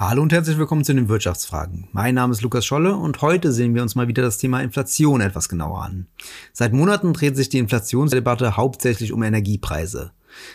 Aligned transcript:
Hallo 0.00 0.22
und 0.22 0.32
herzlich 0.32 0.58
willkommen 0.58 0.82
zu 0.82 0.92
den 0.92 1.08
Wirtschaftsfragen. 1.08 1.86
Mein 1.92 2.16
Name 2.16 2.32
ist 2.32 2.42
Lukas 2.42 2.66
Scholle 2.66 2.96
und 2.96 3.22
heute 3.22 3.52
sehen 3.52 3.76
wir 3.76 3.82
uns 3.82 3.94
mal 3.94 4.08
wieder 4.08 4.24
das 4.24 4.38
Thema 4.38 4.60
Inflation 4.60 5.20
etwas 5.20 5.48
genauer 5.48 5.84
an. 5.84 6.08
Seit 6.52 6.72
Monaten 6.72 7.12
dreht 7.12 7.36
sich 7.36 7.48
die 7.48 7.58
Inflationsdebatte 7.58 8.56
hauptsächlich 8.56 9.12
um 9.12 9.22
Energiepreise. 9.22 10.10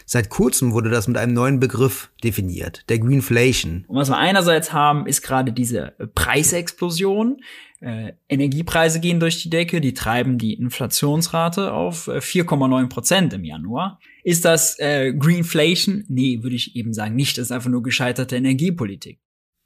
Seit 0.06 0.30
kurzem 0.30 0.74
wurde 0.74 0.90
das 0.90 1.08
mit 1.08 1.16
einem 1.16 1.34
neuen 1.34 1.62
Begriff 1.62 2.12
definiert, 2.22 2.84
der 2.90 3.00
Greenflation. 3.00 3.86
Und 3.88 3.96
was 3.96 4.10
wir 4.10 4.18
einerseits 4.18 4.74
haben, 4.74 5.08
ist 5.08 5.22
gerade 5.22 5.54
diese 5.54 5.94
Preisexplosion. 6.16 7.38
Äh, 7.80 8.12
Energiepreise 8.28 9.00
gehen 9.00 9.22
durch 9.22 9.42
die 9.42 9.50
Decke, 9.50 9.80
die 9.80 9.94
treiben 9.94 10.38
die 10.38 10.56
Inflationsrate 10.56 11.72
auf 11.72 12.10
4,9 12.10 12.84
äh, 12.84 12.88
Prozent 12.88 13.32
im 13.32 13.46
Januar. 13.46 14.02
Ist 14.26 14.44
das 14.44 14.78
äh, 14.80 15.14
Greenflation? 15.14 16.04
Nee, 16.10 16.44
würde 16.44 16.58
ich 16.58 16.76
eben 16.76 16.94
sagen 16.94 17.16
nicht. 17.16 17.38
Das 17.38 17.46
ist 17.46 17.52
einfach 17.54 17.70
nur 17.70 17.84
gescheiterte 17.84 18.36
Energiepolitik. 18.36 19.18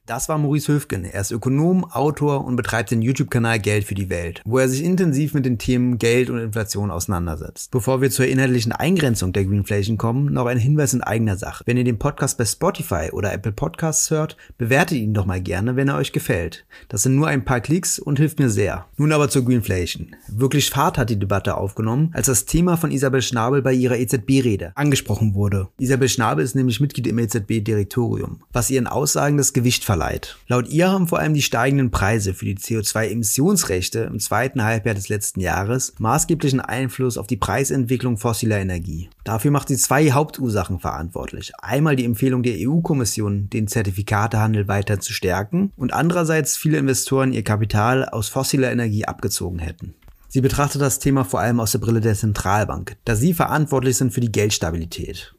Das 0.05 0.27
war 0.27 0.37
Maurice 0.37 0.69
Höfgen. 0.69 1.05
Er 1.05 1.21
ist 1.21 1.31
Ökonom, 1.31 1.85
Autor 1.85 2.43
und 2.43 2.57
betreibt 2.57 2.91
den 2.91 3.01
YouTube-Kanal 3.01 3.57
Geld 3.59 3.85
für 3.85 3.95
die 3.95 4.09
Welt, 4.09 4.41
wo 4.43 4.57
er 4.57 4.67
sich 4.67 4.83
intensiv 4.83 5.33
mit 5.33 5.45
den 5.45 5.57
Themen 5.57 5.97
Geld 5.97 6.29
und 6.29 6.39
Inflation 6.39 6.91
auseinandersetzt. 6.91 7.71
Bevor 7.71 8.01
wir 8.01 8.11
zur 8.11 8.27
inhaltlichen 8.27 8.73
Eingrenzung 8.73 9.31
der 9.31 9.45
Greenflation 9.45 9.97
kommen, 9.97 10.33
noch 10.33 10.47
ein 10.47 10.57
Hinweis 10.57 10.93
in 10.93 11.03
eigener 11.03 11.37
Sache. 11.37 11.63
Wenn 11.65 11.77
ihr 11.77 11.85
den 11.85 11.99
Podcast 11.99 12.37
bei 12.37 12.43
Spotify 12.43 13.11
oder 13.13 13.31
Apple 13.31 13.53
Podcasts 13.53 14.11
hört, 14.11 14.35
bewertet 14.57 14.97
ihn 14.97 15.13
doch 15.13 15.25
mal 15.25 15.39
gerne, 15.39 15.77
wenn 15.77 15.87
er 15.87 15.95
euch 15.95 16.11
gefällt. 16.11 16.65
Das 16.89 17.03
sind 17.03 17.15
nur 17.15 17.27
ein 17.27 17.45
paar 17.45 17.61
Klicks 17.61 17.97
und 17.97 18.19
hilft 18.19 18.39
mir 18.39 18.49
sehr. 18.49 18.87
Nun 18.97 19.13
aber 19.13 19.29
zur 19.29 19.45
Greenflation. 19.45 20.17
Wirklich 20.27 20.69
Fahrt 20.69 20.97
hat 20.97 21.11
die 21.11 21.19
Debatte 21.19 21.55
aufgenommen, 21.55 22.11
als 22.11 22.25
das 22.25 22.43
Thema 22.43 22.75
von 22.75 22.91
Isabel 22.91 23.21
Schnabel 23.21 23.61
bei 23.61 23.71
ihrer 23.71 23.97
EZB-Rede 23.97 24.73
angesprochen 24.75 25.33
wurde. 25.33 25.69
Isabel 25.79 26.09
Schnabel 26.09 26.43
ist 26.43 26.55
nämlich 26.55 26.81
Mitglied 26.81 27.07
im 27.07 27.19
EZB-Direktorium, 27.19 28.41
was 28.51 28.69
ihren 28.69 28.87
Aussagen 28.87 29.37
das 29.37 29.53
Gewicht 29.53 29.85
verleiht. 29.93 30.37
Laut 30.47 30.69
ihr 30.69 30.89
haben 30.89 31.07
vor 31.07 31.19
allem 31.19 31.35
die 31.35 31.43
steigenden 31.43 31.91
Preise 31.91 32.33
für 32.33 32.45
die 32.45 32.57
CO2-Emissionsrechte 32.57 33.99
im 33.99 34.19
zweiten 34.19 34.63
Halbjahr 34.63 34.95
des 34.95 35.07
letzten 35.07 35.39
Jahres 35.39 35.93
maßgeblichen 35.99 36.61
Einfluss 36.61 37.15
auf 37.15 37.27
die 37.27 37.37
Preisentwicklung 37.37 38.17
fossiler 38.17 38.57
Energie. 38.57 39.11
Dafür 39.23 39.51
macht 39.51 39.67
sie 39.67 39.77
zwei 39.77 40.11
Hauptursachen 40.11 40.79
verantwortlich. 40.79 41.51
Einmal 41.61 41.95
die 41.95 42.05
Empfehlung 42.05 42.41
der 42.41 42.55
EU-Kommission, 42.57 43.51
den 43.51 43.67
Zertifikatehandel 43.67 44.67
weiter 44.67 44.99
zu 44.99 45.13
stärken 45.13 45.71
und 45.77 45.93
andererseits 45.93 46.57
viele 46.57 46.79
Investoren 46.79 47.31
ihr 47.31 47.43
Kapital 47.43 48.09
aus 48.09 48.29
fossiler 48.29 48.71
Energie 48.71 49.05
abgezogen 49.05 49.59
hätten. 49.59 49.93
Sie 50.27 50.41
betrachtet 50.41 50.81
das 50.81 50.97
Thema 50.97 51.23
vor 51.23 51.39
allem 51.39 51.59
aus 51.59 51.73
der 51.73 51.79
Brille 51.79 52.01
der 52.01 52.15
Zentralbank, 52.15 52.97
da 53.05 53.15
sie 53.15 53.35
verantwortlich 53.35 53.97
sind 53.97 54.11
für 54.11 54.21
die 54.21 54.31
Geldstabilität. 54.31 55.35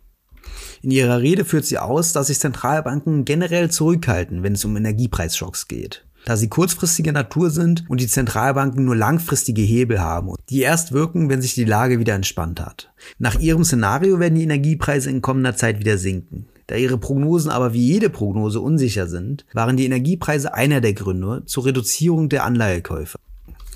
In 0.82 0.90
ihrer 0.90 1.20
Rede 1.20 1.44
führt 1.44 1.64
sie 1.64 1.78
aus, 1.78 2.12
dass 2.12 2.28
sich 2.28 2.40
Zentralbanken 2.40 3.24
generell 3.24 3.70
zurückhalten, 3.70 4.42
wenn 4.42 4.54
es 4.54 4.64
um 4.64 4.76
Energiepreisschocks 4.76 5.68
geht 5.68 6.04
da 6.24 6.36
sie 6.36 6.48
kurzfristiger 6.48 7.12
Natur 7.12 7.50
sind 7.50 7.84
und 7.88 8.00
die 8.00 8.06
Zentralbanken 8.06 8.84
nur 8.84 8.96
langfristige 8.96 9.62
Hebel 9.62 10.00
haben, 10.00 10.34
die 10.48 10.60
erst 10.60 10.92
wirken, 10.92 11.28
wenn 11.28 11.42
sich 11.42 11.54
die 11.54 11.64
Lage 11.64 11.98
wieder 11.98 12.14
entspannt 12.14 12.60
hat. 12.60 12.92
Nach 13.18 13.38
ihrem 13.38 13.64
Szenario 13.64 14.18
werden 14.18 14.36
die 14.36 14.44
Energiepreise 14.44 15.10
in 15.10 15.22
kommender 15.22 15.56
Zeit 15.56 15.78
wieder 15.78 15.98
sinken. 15.98 16.46
Da 16.66 16.76
ihre 16.76 16.96
Prognosen 16.96 17.50
aber 17.50 17.74
wie 17.74 17.86
jede 17.86 18.08
Prognose 18.08 18.60
unsicher 18.60 19.06
sind, 19.06 19.44
waren 19.52 19.76
die 19.76 19.84
Energiepreise 19.84 20.54
einer 20.54 20.80
der 20.80 20.94
Gründe 20.94 21.42
zur 21.44 21.66
Reduzierung 21.66 22.30
der 22.30 22.44
Anleihekäufe. 22.44 23.18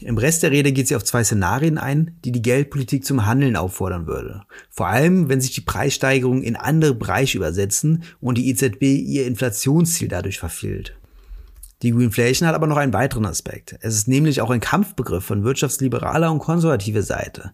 Im 0.01 0.17
Rest 0.17 0.43
der 0.43 0.51
Rede 0.51 0.73
geht 0.73 0.89
sie 0.89 0.97
auf 0.97 1.05
zwei 1.05 1.25
Szenarien 1.25 1.79
ein, 1.79 2.17
die 2.25 2.33
die 2.33 2.43
Geldpolitik 2.43 3.05
zum 3.05 3.27
Handeln 3.27 3.57
auffordern 3.57 4.07
würde. 4.07 4.43
Vor 4.71 4.87
allem, 4.87 5.29
wenn 5.29 5.41
sich 5.41 5.53
die 5.55 5.61
Preissteigerungen 5.61 6.43
in 6.43 6.57
andere 6.57 6.95
Bereiche 6.95 7.39
übersetzen 7.39 8.05
und 8.21 8.39
die 8.39 8.49
EZB 8.49 8.83
ihr 8.83 9.27
Inflationsziel 9.27 10.09
dadurch 10.09 10.39
verfehlt. 10.39 10.95
Die 11.83 11.93
Greenflation 11.93 12.49
hat 12.49 12.57
aber 12.57 12.67
noch 12.67 12.77
einen 12.77 12.93
weiteren 12.93 13.27
Aspekt. 13.27 13.77
Es 13.81 13.95
ist 13.95 14.09
nämlich 14.09 14.41
auch 14.41 14.51
ein 14.51 14.61
Kampfbegriff 14.61 15.25
von 15.25 15.45
wirtschaftsliberaler 15.45 16.31
und 16.31 16.41
konservativer 16.41 17.03
Seite. 17.03 17.53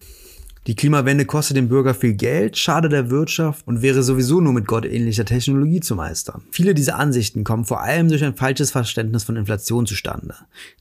Die 0.67 0.75
Klimawende 0.75 1.25
kostet 1.25 1.57
dem 1.57 1.67
Bürger 1.67 1.93
viel 1.93 2.13
Geld, 2.13 2.57
schadet 2.57 2.91
der 2.91 3.11
Wirtschaft 3.11 3.67
und 3.67 3.83
wäre 3.83 4.01
sowieso 4.01 4.41
nur 4.41 4.51
mit 4.51 4.65
gottähnlicher 4.65 5.23
Technologie 5.23 5.79
zu 5.79 5.93
meistern. 5.93 6.41
Viele 6.49 6.73
dieser 6.73 6.97
Ansichten 6.97 7.43
kommen 7.43 7.65
vor 7.65 7.81
allem 7.81 8.09
durch 8.09 8.23
ein 8.23 8.35
falsches 8.35 8.71
Verständnis 8.71 9.23
von 9.23 9.35
Inflation 9.35 9.85
zustande. 9.85 10.33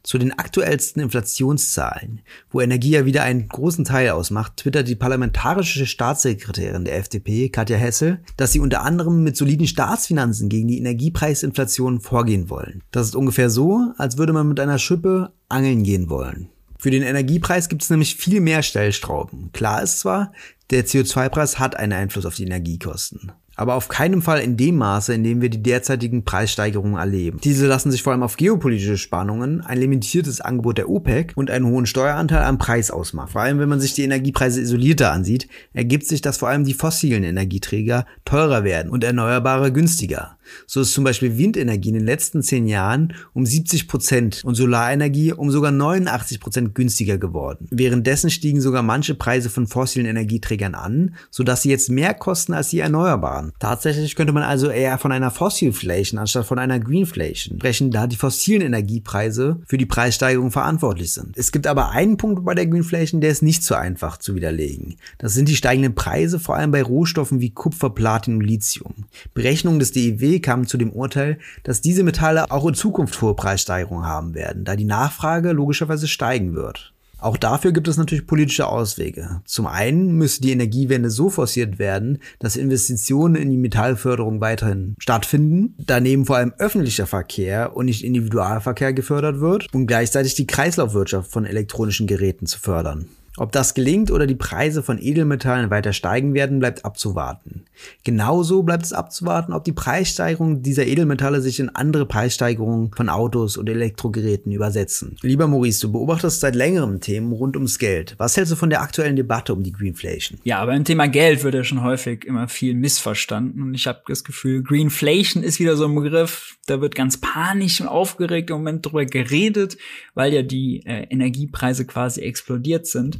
Zu 0.02 0.16
den 0.16 0.32
aktuellsten 0.32 1.02
Inflationszahlen, 1.02 2.22
wo 2.50 2.62
Energie 2.62 2.92
ja 2.92 3.04
wieder 3.04 3.24
einen 3.24 3.46
großen 3.46 3.84
Teil 3.84 4.08
ausmacht, 4.08 4.56
twittert 4.56 4.88
die 4.88 4.96
parlamentarische 4.96 5.84
Staatssekretärin 5.84 6.86
der 6.86 6.96
FDP, 6.96 7.50
Katja 7.50 7.76
Hessel, 7.76 8.20
dass 8.38 8.52
sie 8.52 8.60
unter 8.60 8.84
anderem 8.84 9.22
mit 9.22 9.36
soliden 9.36 9.66
Staatsfinanzen 9.66 10.48
gegen 10.48 10.68
die 10.68 10.78
Energiepreisinflation 10.78 12.00
vorgehen 12.00 12.48
wollen. 12.48 12.82
Das 12.90 13.06
ist 13.06 13.16
ungefähr 13.16 13.50
so, 13.50 13.92
als 13.98 14.16
würde 14.16 14.32
man 14.32 14.48
mit 14.48 14.60
einer 14.60 14.78
Schippe 14.78 15.34
angeln 15.50 15.82
gehen 15.82 16.08
wollen. 16.08 16.48
Für 16.84 16.90
den 16.90 17.02
Energiepreis 17.02 17.70
gibt 17.70 17.80
es 17.80 17.88
nämlich 17.88 18.14
viel 18.14 18.42
mehr 18.42 18.62
Stellstrauben. 18.62 19.48
Klar 19.54 19.82
ist 19.82 20.00
zwar, 20.00 20.34
der 20.68 20.84
CO2-Preis 20.84 21.58
hat 21.58 21.76
einen 21.76 21.94
Einfluss 21.94 22.26
auf 22.26 22.34
die 22.34 22.44
Energiekosten 22.44 23.32
aber 23.56 23.74
auf 23.74 23.88
keinen 23.88 24.22
Fall 24.22 24.40
in 24.40 24.56
dem 24.56 24.76
Maße, 24.76 25.14
in 25.14 25.22
dem 25.22 25.40
wir 25.40 25.48
die 25.48 25.62
derzeitigen 25.62 26.24
Preissteigerungen 26.24 26.98
erleben. 26.98 27.38
Diese 27.42 27.66
lassen 27.66 27.90
sich 27.90 28.02
vor 28.02 28.12
allem 28.12 28.22
auf 28.22 28.36
geopolitische 28.36 28.98
Spannungen, 28.98 29.60
ein 29.60 29.78
limitiertes 29.78 30.40
Angebot 30.40 30.78
der 30.78 30.88
OPEC 30.88 31.32
und 31.36 31.50
einen 31.50 31.66
hohen 31.66 31.86
Steueranteil 31.86 32.42
am 32.44 32.58
Preis 32.58 32.90
ausmachen. 32.90 33.30
Vor 33.30 33.42
allem, 33.42 33.58
wenn 33.58 33.68
man 33.68 33.80
sich 33.80 33.94
die 33.94 34.02
Energiepreise 34.02 34.60
isolierter 34.60 35.12
ansieht, 35.12 35.48
ergibt 35.72 36.06
sich, 36.06 36.20
dass 36.20 36.38
vor 36.38 36.48
allem 36.48 36.64
die 36.64 36.74
fossilen 36.74 37.24
Energieträger 37.24 38.06
teurer 38.24 38.64
werden 38.64 38.90
und 38.90 39.04
erneuerbare 39.04 39.72
günstiger. 39.72 40.36
So 40.66 40.80
ist 40.80 40.92
zum 40.92 41.04
Beispiel 41.04 41.38
Windenergie 41.38 41.88
in 41.88 41.94
den 41.94 42.04
letzten 42.04 42.42
zehn 42.42 42.66
Jahren 42.66 43.14
um 43.32 43.46
70 43.46 43.88
Prozent 43.88 44.42
und 44.44 44.54
Solarenergie 44.54 45.32
um 45.32 45.50
sogar 45.50 45.70
89 45.70 46.40
Prozent 46.40 46.74
günstiger 46.74 47.18
geworden. 47.18 47.66
Währenddessen 47.70 48.30
stiegen 48.30 48.60
sogar 48.60 48.82
manche 48.82 49.14
Preise 49.14 49.50
von 49.50 49.66
fossilen 49.66 50.06
Energieträgern 50.06 50.74
an, 50.74 51.14
sodass 51.30 51.62
sie 51.62 51.70
jetzt 51.70 51.90
mehr 51.90 52.14
kosten 52.14 52.52
als 52.52 52.68
die 52.68 52.80
erneuerbaren. 52.80 53.52
Tatsächlich 53.58 54.16
könnte 54.16 54.32
man 54.32 54.42
also 54.42 54.68
eher 54.68 54.98
von 54.98 55.12
einer 55.12 55.30
Fossilflation 55.30 56.18
anstatt 56.18 56.46
von 56.46 56.58
einer 56.58 56.80
Greenflation 56.80 57.58
sprechen, 57.58 57.90
da 57.90 58.06
die 58.06 58.16
fossilen 58.16 58.62
Energiepreise 58.62 59.60
für 59.66 59.78
die 59.78 59.86
Preissteigerung 59.86 60.50
verantwortlich 60.50 61.12
sind. 61.12 61.36
Es 61.36 61.52
gibt 61.52 61.66
aber 61.66 61.90
einen 61.90 62.16
Punkt 62.16 62.44
bei 62.44 62.54
der 62.54 62.66
Greenflation, 62.66 63.20
der 63.20 63.30
ist 63.30 63.42
nicht 63.42 63.62
so 63.62 63.74
einfach 63.74 64.18
zu 64.18 64.34
widerlegen. 64.34 64.96
Das 65.18 65.34
sind 65.34 65.48
die 65.48 65.56
steigenden 65.56 65.94
Preise, 65.94 66.38
vor 66.38 66.56
allem 66.56 66.70
bei 66.70 66.82
Rohstoffen 66.82 67.40
wie 67.40 67.50
Kupfer, 67.50 67.90
Platin 67.90 68.36
und 68.36 68.42
Lithium. 68.42 68.94
Berechnungen 69.34 69.78
des 69.78 69.92
Kamen 70.40 70.66
zu 70.66 70.76
dem 70.76 70.92
Urteil, 70.92 71.38
dass 71.62 71.80
diese 71.80 72.02
Metalle 72.02 72.50
auch 72.50 72.66
in 72.66 72.74
Zukunft 72.74 73.20
hohe 73.20 73.34
Preissteigerungen 73.34 74.06
haben 74.06 74.34
werden, 74.34 74.64
da 74.64 74.76
die 74.76 74.84
Nachfrage 74.84 75.52
logischerweise 75.52 76.08
steigen 76.08 76.54
wird. 76.54 76.94
Auch 77.24 77.38
dafür 77.38 77.72
gibt 77.72 77.88
es 77.88 77.96
natürlich 77.96 78.26
politische 78.26 78.66
Auswege. 78.66 79.40
Zum 79.46 79.66
einen 79.66 80.18
müsste 80.18 80.42
die 80.42 80.52
Energiewende 80.52 81.08
so 81.08 81.30
forciert 81.30 81.78
werden, 81.78 82.18
dass 82.38 82.54
Investitionen 82.54 83.34
in 83.34 83.50
die 83.50 83.56
Metallförderung 83.56 84.42
weiterhin 84.42 84.94
stattfinden, 84.98 85.74
daneben 85.78 86.26
vor 86.26 86.36
allem 86.36 86.52
öffentlicher 86.58 87.06
Verkehr 87.06 87.74
und 87.76 87.86
nicht 87.86 88.04
Individualverkehr 88.04 88.92
gefördert 88.92 89.40
wird 89.40 89.72
und 89.72 89.86
gleichzeitig 89.86 90.34
die 90.34 90.46
Kreislaufwirtschaft 90.46 91.32
von 91.32 91.46
elektronischen 91.46 92.06
Geräten 92.06 92.44
zu 92.44 92.58
fördern. 92.58 93.06
Ob 93.36 93.50
das 93.50 93.74
gelingt 93.74 94.12
oder 94.12 94.28
die 94.28 94.36
Preise 94.36 94.82
von 94.84 94.98
Edelmetallen 95.00 95.68
weiter 95.70 95.92
steigen 95.92 96.34
werden, 96.34 96.60
bleibt 96.60 96.84
abzuwarten. 96.84 97.64
Genauso 98.04 98.62
bleibt 98.62 98.84
es 98.84 98.92
abzuwarten, 98.92 99.52
ob 99.52 99.64
die 99.64 99.72
Preissteigerungen 99.72 100.62
dieser 100.62 100.86
Edelmetalle 100.86 101.40
sich 101.40 101.58
in 101.58 101.68
andere 101.68 102.06
Preissteigerungen 102.06 102.92
von 102.92 103.08
Autos 103.08 103.56
und 103.56 103.68
Elektrogeräten 103.68 104.52
übersetzen. 104.52 105.16
Lieber 105.22 105.48
Maurice, 105.48 105.80
du 105.80 105.90
beobachtest 105.90 106.40
seit 106.40 106.54
längerem 106.54 107.00
Themen 107.00 107.32
rund 107.32 107.56
ums 107.56 107.80
Geld. 107.80 108.14
Was 108.18 108.36
hältst 108.36 108.52
du 108.52 108.56
von 108.56 108.70
der 108.70 108.82
aktuellen 108.82 109.16
Debatte 109.16 109.52
um 109.52 109.64
die 109.64 109.72
Greenflation? 109.72 110.38
Ja, 110.44 110.64
beim 110.64 110.84
Thema 110.84 111.08
Geld 111.08 111.42
wird 111.42 111.54
ja 111.54 111.64
schon 111.64 111.82
häufig 111.82 112.24
immer 112.24 112.46
viel 112.46 112.74
missverstanden 112.74 113.62
und 113.62 113.74
ich 113.74 113.88
habe 113.88 114.02
das 114.06 114.22
Gefühl, 114.22 114.62
Greenflation 114.62 115.42
ist 115.42 115.58
wieder 115.58 115.76
so 115.76 115.86
ein 115.86 115.94
Begriff, 115.96 116.56
da 116.66 116.80
wird 116.80 116.94
ganz 116.94 117.16
panisch 117.16 117.80
und 117.80 117.88
aufgeregt 117.88 118.50
im 118.50 118.58
Moment 118.58 118.86
drüber 118.86 119.04
geredet, 119.04 119.76
weil 120.14 120.32
ja 120.32 120.42
die 120.42 120.86
äh, 120.86 121.06
Energiepreise 121.10 121.84
quasi 121.84 122.20
explodiert 122.20 122.86
sind. 122.86 123.18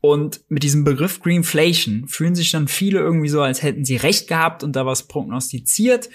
Und 0.00 0.40
mit 0.48 0.62
diesem 0.62 0.84
Begriff 0.84 1.20
Greenflation 1.20 2.08
fühlen 2.08 2.34
sich 2.34 2.50
dann 2.50 2.68
viele 2.68 3.00
irgendwie 3.00 3.28
so, 3.28 3.42
als 3.42 3.62
hätten 3.62 3.84
sie 3.84 3.96
recht 3.96 4.28
gehabt 4.28 4.62
und 4.64 4.74
da 4.74 4.86
was 4.86 5.06
prognostiziert. 5.06 6.08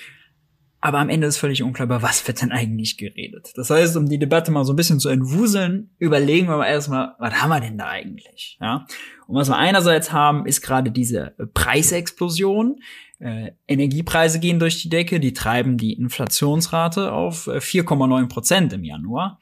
Aber 0.81 0.99
am 0.99 1.09
Ende 1.09 1.25
ist 1.25 1.37
völlig 1.37 1.63
unklar, 1.63 1.87
über 1.87 2.03
was 2.03 2.27
wird 2.27 2.43
denn 2.43 2.51
eigentlich 2.51 2.97
geredet. 2.97 3.53
Das 3.55 3.71
heißt, 3.71 3.97
um 3.97 4.07
die 4.07 4.19
Debatte 4.19 4.51
mal 4.51 4.65
so 4.65 4.73
ein 4.73 4.75
bisschen 4.75 4.99
zu 4.99 5.09
entwuseln, 5.09 5.89
überlegen 5.97 6.47
wir 6.47 6.57
mal 6.57 6.67
erstmal, 6.67 7.15
was 7.17 7.41
haben 7.41 7.49
wir 7.49 7.59
denn 7.59 7.77
da 7.77 7.87
eigentlich? 7.87 8.57
Ja? 8.61 8.85
Und 9.27 9.35
was 9.35 9.49
wir 9.49 9.57
einerseits 9.57 10.11
haben, 10.11 10.45
ist 10.45 10.61
gerade 10.61 10.91
diese 10.91 11.33
Preisexplosion. 11.55 12.81
Äh, 13.17 13.53
Energiepreise 13.67 14.39
gehen 14.39 14.59
durch 14.59 14.81
die 14.81 14.89
Decke, 14.89 15.19
die 15.19 15.33
treiben 15.33 15.77
die 15.77 15.93
Inflationsrate 15.93 17.11
auf 17.11 17.47
4,9 17.47 18.23
äh, 18.23 18.27
Prozent 18.27 18.73
im 18.73 18.83
Januar. 18.83 19.39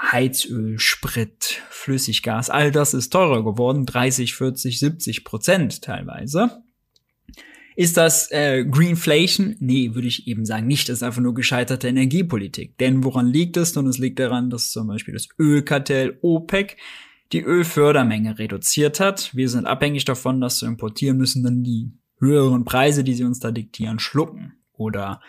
Heizöl, 0.00 0.78
Sprit, 0.78 1.62
Flüssiggas, 1.70 2.50
all 2.50 2.70
das 2.70 2.94
ist 2.94 3.10
teurer 3.10 3.44
geworden, 3.44 3.86
30, 3.86 4.34
40, 4.34 4.78
70 4.78 5.24
Prozent 5.24 5.82
teilweise. 5.82 6.62
Ist 7.76 7.96
das 7.96 8.30
äh, 8.30 8.64
Greenflation? 8.64 9.56
Nee, 9.58 9.94
würde 9.94 10.08
ich 10.08 10.26
eben 10.26 10.44
sagen, 10.44 10.66
nicht. 10.66 10.88
Das 10.88 10.98
ist 10.98 11.02
einfach 11.02 11.22
nur 11.22 11.34
gescheiterte 11.34 11.88
Energiepolitik. 11.88 12.76
Denn 12.78 13.04
woran 13.04 13.26
liegt 13.26 13.56
es? 13.56 13.74
Und 13.76 13.86
es 13.86 13.96
liegt 13.96 14.18
daran, 14.18 14.50
dass 14.50 14.70
zum 14.70 14.88
Beispiel 14.88 15.14
das 15.14 15.28
Ölkartell 15.38 16.18
OPEC 16.20 16.76
die 17.32 17.42
Ölfördermenge 17.42 18.38
reduziert 18.38 19.00
hat. 19.00 19.34
Wir 19.34 19.48
sind 19.48 19.66
abhängig 19.66 20.04
davon, 20.04 20.40
dass 20.40 20.60
wir 20.60 20.68
importieren 20.68 21.16
müssen, 21.16 21.42
dann 21.42 21.62
die 21.62 21.92
höheren 22.18 22.64
Preise, 22.64 23.04
die 23.04 23.14
sie 23.14 23.24
uns 23.24 23.38
da 23.38 23.50
diktieren, 23.50 23.98
schlucken. 23.98 24.58
Oder 24.74 25.22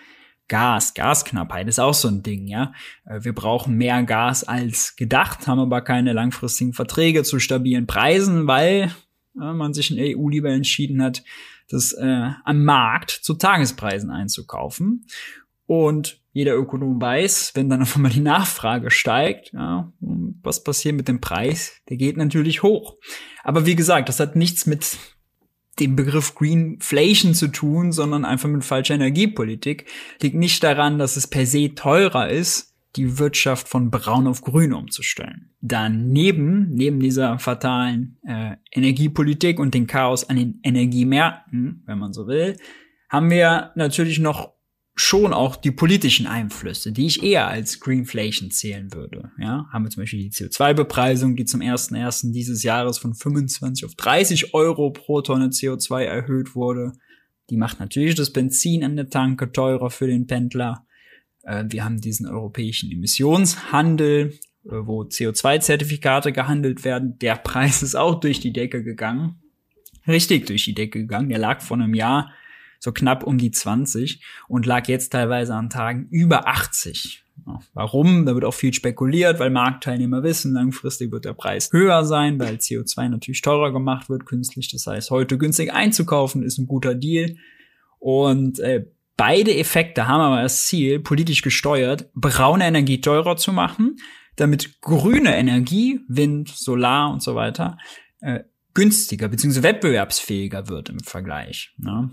Gas, 0.51 0.94
Gasknappheit 0.94 1.69
ist 1.69 1.80
auch 1.80 1.94
so 1.94 2.09
ein 2.09 2.24
Ding, 2.24 2.45
ja. 2.45 2.74
Äh, 3.06 3.24
wir 3.24 3.33
brauchen 3.33 3.77
mehr 3.77 4.03
Gas 4.03 4.44
als 4.44 4.98
gedacht, 4.98 5.48
haben 5.48 5.59
aber 5.59 5.81
keine 5.81 6.12
langfristigen 6.12 6.74
Verträge 6.74 7.24
zu 7.24 7.39
stabilen 7.39 7.88
Preisen, 7.88 8.48
weil 8.48 8.94
ja, 9.33 9.53
man 9.53 9.74
sich 9.74 9.92
in 9.92 9.95
der 9.95 10.18
EU 10.18 10.27
lieber 10.27 10.50
entschieden 10.50 11.01
hat, 11.01 11.24
das 11.69 11.94
äh, 11.94 12.31
am 12.44 12.65
Markt 12.65 13.12
zu 13.12 13.36
Tagespreisen 13.36 14.12
einzukaufen. 14.12 15.06
Und 15.68 16.19
jeder 16.33 16.57
Ökonom 16.57 17.01
weiß, 17.01 17.54
wenn 17.56 17.69
dann 17.69 17.81
auf 17.81 17.95
einmal 17.95 18.12
die 18.12 18.19
Nachfrage 18.19 18.92
steigt, 18.92 19.54
ja, 19.54 19.89
was 20.01 20.65
passiert 20.65 20.95
mit 20.95 21.07
dem 21.07 21.21
Preis? 21.21 21.77
Der 21.88 21.95
geht 21.95 22.18
natürlich 22.18 22.62
hoch. 22.62 22.97
Aber 23.42 23.65
wie 23.65 23.77
gesagt, 23.77 24.09
das 24.09 24.19
hat 24.19 24.36
nichts 24.36 24.65
mit 24.65 24.97
dem 25.79 25.95
Begriff 25.95 26.35
Greenflation 26.35 27.33
zu 27.33 27.47
tun, 27.47 27.91
sondern 27.91 28.25
einfach 28.25 28.50
mit 28.50 28.63
falscher 28.63 28.95
Energiepolitik. 28.95 29.85
Liegt 30.21 30.35
nicht 30.35 30.63
daran, 30.63 31.00
dass 31.00 31.15
es 31.15 31.27
per 31.27 31.45
se 31.45 31.73
teurer 31.75 32.29
ist, 32.29 32.71
die 32.97 33.19
Wirtschaft 33.19 33.69
von 33.69 33.89
braun 33.89 34.27
auf 34.27 34.41
grün 34.41 34.73
umzustellen. 34.73 35.51
Daneben, 35.62 36.71
neben 36.71 37.00
dieser 37.00 37.39
fatalen 37.39 38.18
äh, 38.27 38.56
Energiepolitik 38.71 39.59
und 39.59 39.73
den 39.73 39.88
Chaos 39.88 40.29
an 40.29 40.35
den 40.35 40.59
Energiemärkten, 40.63 41.83
wenn 41.85 42.00
man 42.00 42.12
so 42.12 42.27
will, 42.27 42.57
haben 43.09 43.29
wir 43.29 43.71
natürlich 43.75 44.19
noch 44.19 44.53
schon 44.96 45.34
auch 45.34 45.56
die 45.56 45.72
politischen 45.72 46.28
Einflüsse, 46.28 46.92
die 46.92 47.06
ich 47.06 47.24
eher 47.24 47.48
als 47.48 47.80
Greenflation 47.80 48.52
zählen 48.52 48.94
würde. 48.94 49.32
Ja, 49.40 49.66
haben 49.72 49.86
wir 49.86 49.90
zum 49.90 50.04
Beispiel 50.04 50.20
die 50.20 50.32
CO2-Bepreisung, 50.32 51.36
die 51.36 51.46
zum 51.46 51.62
ersten 51.62 51.96
ersten 51.96 52.34
dieses 52.34 52.64
Jahres 52.64 52.98
von 52.98 53.14
25 53.14 53.86
auf 53.86 53.96
30 53.96 54.54
Euro 54.54 54.92
pro 54.92 55.22
Tonne 55.22 55.48
CO2 55.48 56.04
erhöht 56.04 56.56
wurde. 56.56 56.94
Die 57.50 57.58
macht 57.58 57.80
natürlich 57.80 58.16
das 58.16 58.32
Benzin 58.32 58.84
an 58.84 58.96
der 58.96 59.10
Tanke 59.10 59.52
teurer 59.52 59.90
für 59.90 60.08
den 60.08 60.28
Pendler. 60.28 60.86
Äh, 61.44 61.66
wir 61.68 61.84
haben 61.86 62.02
diesen 62.02 62.28
europäischen 62.28 62.92
Emissionshandel, 62.92 64.38
äh, 64.66 64.70
wo 64.70 65.04
CO2-Zertifikate 65.04 66.32
gehandelt 66.32 66.84
werden. 66.84 67.18
Der 67.20 67.36
Preis 67.36 67.82
ist 67.82 67.96
auch 67.96 68.20
durch 68.20 68.40
die 68.40 68.54
Decke 68.54 68.84
gegangen. 68.84 69.42
Richtig 70.08 70.48
durch 70.48 70.66
die 70.66 70.74
Decke 70.74 71.00
gegangen. 71.00 71.30
Der 71.30 71.40
lag 71.40 71.62
vor 71.62 71.78
einem 71.78 71.94
Jahr 71.94 72.32
so 72.81 72.92
knapp 72.92 73.24
um 73.24 73.38
die 73.38 73.51
20 73.51 74.24
und 74.48 74.66
lag 74.66 74.88
jetzt 74.88 75.12
teilweise 75.12 75.54
an 75.54 75.69
Tagen 75.69 76.07
über 76.10 76.48
80. 76.48 77.24
Warum? 77.74 78.25
Da 78.25 78.33
wird 78.33 78.44
auch 78.44 78.54
viel 78.54 78.74
spekuliert, 78.74 79.39
weil 79.39 79.51
Marktteilnehmer 79.51 80.24
wissen, 80.24 80.54
langfristig 80.54 81.12
wird 81.12 81.25
der 81.25 81.33
Preis 81.33 81.69
höher 81.72 82.06
sein, 82.06 82.39
weil 82.39 82.56
CO2 82.56 83.10
natürlich 83.10 83.42
teurer 83.42 83.72
gemacht 83.72 84.10
wird 84.10 84.25
künstlich. 84.25 84.69
Das 84.72 84.88
heißt, 84.88 85.12
heute 85.12 85.38
günstig 85.38 85.72
einzukaufen 85.72 86.44
ist 86.44 86.57
ein 86.57 86.68
guter 86.68 86.95
Deal. 86.95 87.36
Und 88.00 88.60
äh, 88.60 88.86
beide 89.16 89.56
Effekte 89.56 90.07
haben 90.07 90.22
aber 90.22 90.42
das 90.42 90.66
Ziel, 90.66 91.00
politisch 91.00 91.44
gesteuert, 91.44 92.10
braune 92.13 92.66
Energie 92.66 93.00
teurer 93.00 93.38
zu 93.38 93.54
machen, 93.54 93.98
damit 94.36 94.81
grüne 94.81 95.36
Energie, 95.36 96.00
Wind, 96.07 96.50
Solar 96.50 97.12
und 97.12 97.22
so 97.22 97.36
weiter, 97.36 97.78
äh, 98.22 98.42
günstiger 98.74 99.28
bzw. 99.28 99.63
wettbewerbsfähiger 99.63 100.68
wird 100.68 100.89
im 100.89 101.00
Vergleich. 101.00 101.74
Ne? 101.78 102.12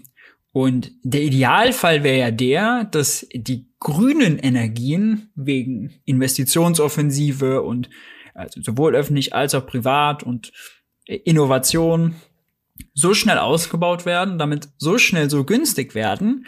Und 0.53 0.93
der 1.03 1.23
Idealfall 1.23 2.03
wäre 2.03 2.19
ja 2.19 2.31
der, 2.31 2.85
dass 2.85 3.27
die 3.33 3.69
grünen 3.81 4.39
Energien 4.39 5.31
wegen 5.35 6.01
Investitionsoffensive 6.05 7.63
und 7.63 7.91
also 8.35 8.63
sowohl 8.63 8.95
öffentlich 8.95 9.35
als 9.35 9.55
auch 9.55 9.67
privat 9.67 10.23
und 10.23 10.53
Innovation 11.05 12.17
so 12.95 13.15
schnell 13.15 13.39
ausgebaut 13.39 14.07
werden, 14.07 14.39
damit 14.39 14.69
so 14.79 14.99
schnell 14.99 15.29
so 15.31 15.45
günstig 15.45 15.95
werden, 15.95 16.47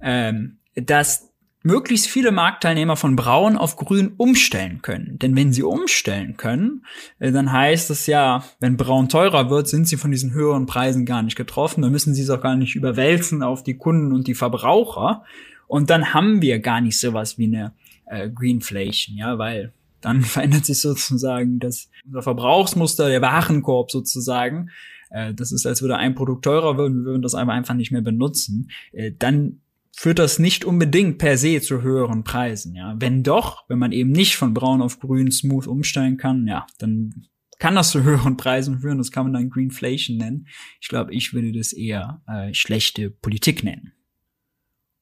ähm, 0.00 0.58
dass 0.74 1.31
möglichst 1.62 2.08
viele 2.08 2.32
Marktteilnehmer 2.32 2.96
von 2.96 3.16
braun 3.16 3.56
auf 3.56 3.76
grün 3.76 4.14
umstellen 4.16 4.82
können. 4.82 5.18
Denn 5.18 5.36
wenn 5.36 5.52
sie 5.52 5.62
umstellen 5.62 6.36
können, 6.36 6.84
äh, 7.18 7.32
dann 7.32 7.52
heißt 7.52 7.90
es 7.90 8.06
ja, 8.06 8.44
wenn 8.60 8.76
braun 8.76 9.08
teurer 9.08 9.50
wird, 9.50 9.68
sind 9.68 9.86
sie 9.86 9.96
von 9.96 10.10
diesen 10.10 10.32
höheren 10.32 10.66
Preisen 10.66 11.06
gar 11.06 11.22
nicht 11.22 11.36
getroffen. 11.36 11.82
Dann 11.82 11.92
müssen 11.92 12.14
sie 12.14 12.22
es 12.22 12.30
auch 12.30 12.42
gar 12.42 12.56
nicht 12.56 12.74
überwälzen 12.74 13.42
auf 13.42 13.62
die 13.62 13.76
Kunden 13.76 14.12
und 14.12 14.26
die 14.26 14.34
Verbraucher. 14.34 15.24
Und 15.66 15.90
dann 15.90 16.12
haben 16.12 16.42
wir 16.42 16.58
gar 16.58 16.80
nicht 16.80 16.98
sowas 16.98 17.38
wie 17.38 17.46
eine 17.46 17.72
äh, 18.06 18.28
Greenflation, 18.28 19.16
ja, 19.16 19.38
weil 19.38 19.72
dann 20.02 20.20
verändert 20.22 20.66
sich 20.66 20.80
sozusagen 20.80 21.58
das 21.60 21.88
unser 22.04 22.22
Verbrauchsmuster, 22.22 23.08
der 23.08 23.22
Warenkorb 23.22 23.90
sozusagen. 23.90 24.70
Äh, 25.10 25.32
das 25.32 25.52
ist, 25.52 25.66
als 25.66 25.80
würde 25.80 25.96
ein 25.96 26.14
Produkt 26.14 26.44
teurer 26.44 26.76
werden, 26.76 26.98
wir 26.98 27.04
würden 27.12 27.22
das 27.22 27.34
einfach 27.34 27.74
nicht 27.74 27.92
mehr 27.92 28.02
benutzen. 28.02 28.70
Äh, 28.92 29.12
dann 29.18 29.61
führt 29.94 30.18
das 30.18 30.38
nicht 30.38 30.64
unbedingt 30.64 31.18
per 31.18 31.36
se 31.38 31.60
zu 31.60 31.82
höheren 31.82 32.24
Preisen, 32.24 32.74
ja. 32.74 32.94
Wenn 32.98 33.22
doch, 33.22 33.64
wenn 33.68 33.78
man 33.78 33.92
eben 33.92 34.10
nicht 34.10 34.36
von 34.36 34.54
braun 34.54 34.82
auf 34.82 34.98
grün 34.98 35.30
smooth 35.30 35.66
umsteigen 35.66 36.16
kann, 36.16 36.46
ja, 36.46 36.66
dann 36.78 37.26
kann 37.62 37.76
das 37.76 37.92
zu 37.92 38.02
höheren 38.02 38.36
Preisen 38.36 38.80
führen. 38.80 38.98
Das 38.98 39.12
kann 39.12 39.24
man 39.24 39.34
dann 39.34 39.48
Greenflation 39.48 40.16
nennen. 40.16 40.48
Ich 40.80 40.88
glaube, 40.88 41.14
ich 41.14 41.32
würde 41.32 41.52
das 41.52 41.72
eher 41.72 42.20
äh, 42.26 42.52
schlechte 42.52 43.08
Politik 43.08 43.62
nennen. 43.62 43.92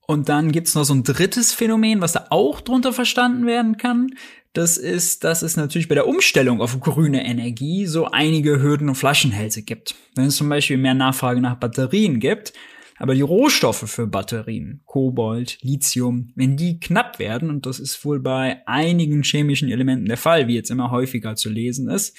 Und 0.06 0.28
dann 0.28 0.52
gibt's 0.52 0.74
noch 0.74 0.84
so 0.84 0.92
ein 0.92 1.04
drittes 1.04 1.54
Phänomen, 1.54 2.02
was 2.02 2.12
da 2.12 2.26
auch 2.30 2.60
drunter 2.60 2.92
verstanden 2.92 3.46
werden 3.46 3.78
kann. 3.78 4.08
Das 4.52 4.76
ist, 4.76 5.24
dass 5.24 5.40
es 5.40 5.56
natürlich 5.56 5.88
bei 5.88 5.94
der 5.94 6.08
Umstellung 6.08 6.60
auf 6.60 6.78
grüne 6.80 7.24
Energie 7.24 7.86
so 7.86 8.06
einige 8.06 8.60
Hürden 8.60 8.88
und 8.88 8.96
Flaschenhälse 8.96 9.62
gibt. 9.62 9.94
Wenn 10.16 10.26
es 10.26 10.36
zum 10.36 10.48
Beispiel 10.48 10.76
mehr 10.76 10.94
Nachfrage 10.94 11.40
nach 11.40 11.54
Batterien 11.54 12.18
gibt, 12.18 12.52
aber 13.00 13.14
die 13.14 13.22
Rohstoffe 13.22 13.90
für 13.90 14.06
Batterien, 14.06 14.82
Kobold, 14.84 15.58
Lithium, 15.62 16.32
wenn 16.34 16.58
die 16.58 16.78
knapp 16.78 17.18
werden, 17.18 17.48
und 17.48 17.64
das 17.64 17.80
ist 17.80 18.04
wohl 18.04 18.20
bei 18.20 18.60
einigen 18.66 19.22
chemischen 19.22 19.70
Elementen 19.70 20.04
der 20.04 20.18
Fall, 20.18 20.48
wie 20.48 20.54
jetzt 20.54 20.70
immer 20.70 20.90
häufiger 20.90 21.34
zu 21.34 21.48
lesen 21.48 21.88
ist, 21.88 22.14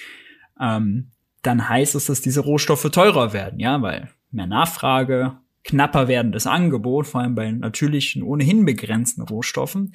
ähm, 0.59 1.11
dann 1.43 1.69
heißt 1.69 1.93
es, 1.93 2.07
dass 2.07 2.21
diese 2.21 2.41
Rohstoffe 2.41 2.89
teurer 2.89 3.31
werden, 3.31 3.59
ja, 3.59 3.79
weil 3.83 4.09
mehr 4.31 4.47
Nachfrage, 4.47 5.37
knapper 5.63 6.07
werdendes 6.07 6.47
Angebot, 6.47 7.05
vor 7.05 7.21
allem 7.21 7.35
bei 7.35 7.51
natürlichen, 7.51 8.23
ohnehin 8.23 8.65
begrenzten 8.65 9.21
Rohstoffen. 9.21 9.91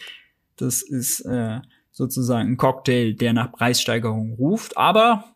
Das 0.54 0.82
ist 0.82 1.20
äh, 1.22 1.62
sozusagen 1.90 2.52
ein 2.52 2.56
Cocktail, 2.58 3.14
der 3.14 3.32
nach 3.32 3.50
Preissteigerung 3.50 4.34
ruft, 4.34 4.76
aber 4.76 5.35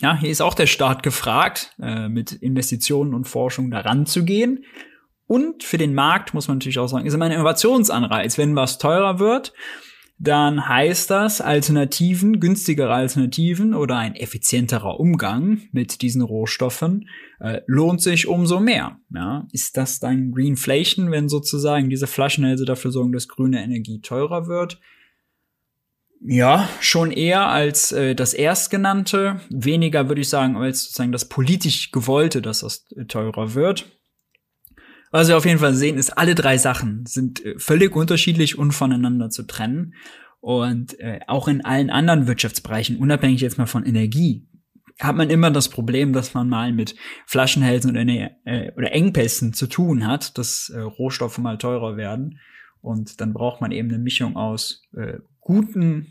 ja, 0.00 0.16
hier 0.16 0.30
ist 0.30 0.40
auch 0.40 0.54
der 0.54 0.66
Staat 0.66 1.02
gefragt, 1.02 1.74
äh, 1.80 2.08
mit 2.08 2.32
Investitionen 2.32 3.14
und 3.14 3.28
Forschung 3.28 3.70
daran 3.70 4.06
zu 4.06 4.24
gehen. 4.24 4.64
Und 5.26 5.62
für 5.62 5.78
den 5.78 5.94
Markt 5.94 6.34
muss 6.34 6.48
man 6.48 6.58
natürlich 6.58 6.78
auch 6.78 6.88
sagen, 6.88 7.06
ist 7.06 7.14
immer 7.14 7.26
ein 7.26 7.32
Innovationsanreiz. 7.32 8.36
Wenn 8.36 8.56
was 8.56 8.78
teurer 8.78 9.18
wird, 9.18 9.52
dann 10.18 10.68
heißt 10.68 11.10
das 11.10 11.40
Alternativen, 11.40 12.40
günstigere 12.40 12.92
Alternativen 12.92 13.72
oder 13.72 13.96
ein 13.96 14.14
effizienterer 14.16 15.00
Umgang 15.00 15.62
mit 15.72 16.02
diesen 16.02 16.20
Rohstoffen 16.20 17.08
äh, 17.40 17.62
lohnt 17.66 18.02
sich 18.02 18.26
umso 18.26 18.60
mehr. 18.60 18.98
Ja, 19.14 19.46
ist 19.52 19.78
das 19.78 19.98
dann 19.98 20.32
Greenflation, 20.32 21.10
wenn 21.10 21.30
sozusagen 21.30 21.88
diese 21.88 22.06
Flaschenhälse 22.06 22.66
dafür 22.66 22.90
sorgen, 22.90 23.12
dass 23.12 23.28
grüne 23.28 23.64
Energie 23.64 24.02
teurer 24.02 24.46
wird? 24.46 24.78
Ja, 26.22 26.68
schon 26.80 27.12
eher 27.12 27.48
als 27.48 27.92
äh, 27.92 28.14
das 28.14 28.34
erstgenannte. 28.34 29.40
Weniger 29.48 30.08
würde 30.08 30.20
ich 30.20 30.28
sagen, 30.28 30.56
als 30.56 30.82
sozusagen 30.82 31.12
das 31.12 31.28
politisch 31.28 31.92
gewollte, 31.92 32.42
dass 32.42 32.60
das 32.60 32.86
äh, 32.94 33.06
teurer 33.06 33.54
wird. 33.54 33.86
Was 35.10 35.28
wir 35.28 35.38
auf 35.38 35.46
jeden 35.46 35.58
Fall 35.58 35.74
sehen, 35.74 35.96
ist, 35.96 36.10
alle 36.10 36.34
drei 36.34 36.58
Sachen 36.58 37.06
sind 37.06 37.44
äh, 37.44 37.58
völlig 37.58 37.96
unterschiedlich 37.96 38.58
und 38.58 38.72
voneinander 38.72 39.30
zu 39.30 39.44
trennen. 39.44 39.94
Und 40.40 40.98
äh, 41.00 41.20
auch 41.26 41.48
in 41.48 41.64
allen 41.64 41.88
anderen 41.88 42.26
Wirtschaftsbereichen, 42.26 42.98
unabhängig 42.98 43.40
jetzt 43.40 43.58
mal 43.58 43.66
von 43.66 43.86
Energie, 43.86 44.46
hat 44.98 45.16
man 45.16 45.30
immer 45.30 45.50
das 45.50 45.70
Problem, 45.70 46.12
dass 46.12 46.34
man 46.34 46.50
mal 46.50 46.72
mit 46.72 46.94
Flaschenhälsen 47.26 47.90
oder, 47.90 48.02
äh, 48.44 48.72
oder 48.76 48.92
Engpässen 48.92 49.54
zu 49.54 49.66
tun 49.66 50.06
hat, 50.06 50.36
dass 50.36 50.68
äh, 50.68 50.80
Rohstoffe 50.80 51.38
mal 51.38 51.56
teurer 51.56 51.96
werden. 51.96 52.38
Und 52.82 53.20
dann 53.22 53.32
braucht 53.32 53.62
man 53.62 53.72
eben 53.72 53.88
eine 53.88 53.98
Mischung 53.98 54.36
aus 54.36 54.82
äh, 54.94 55.18
guten, 55.50 56.06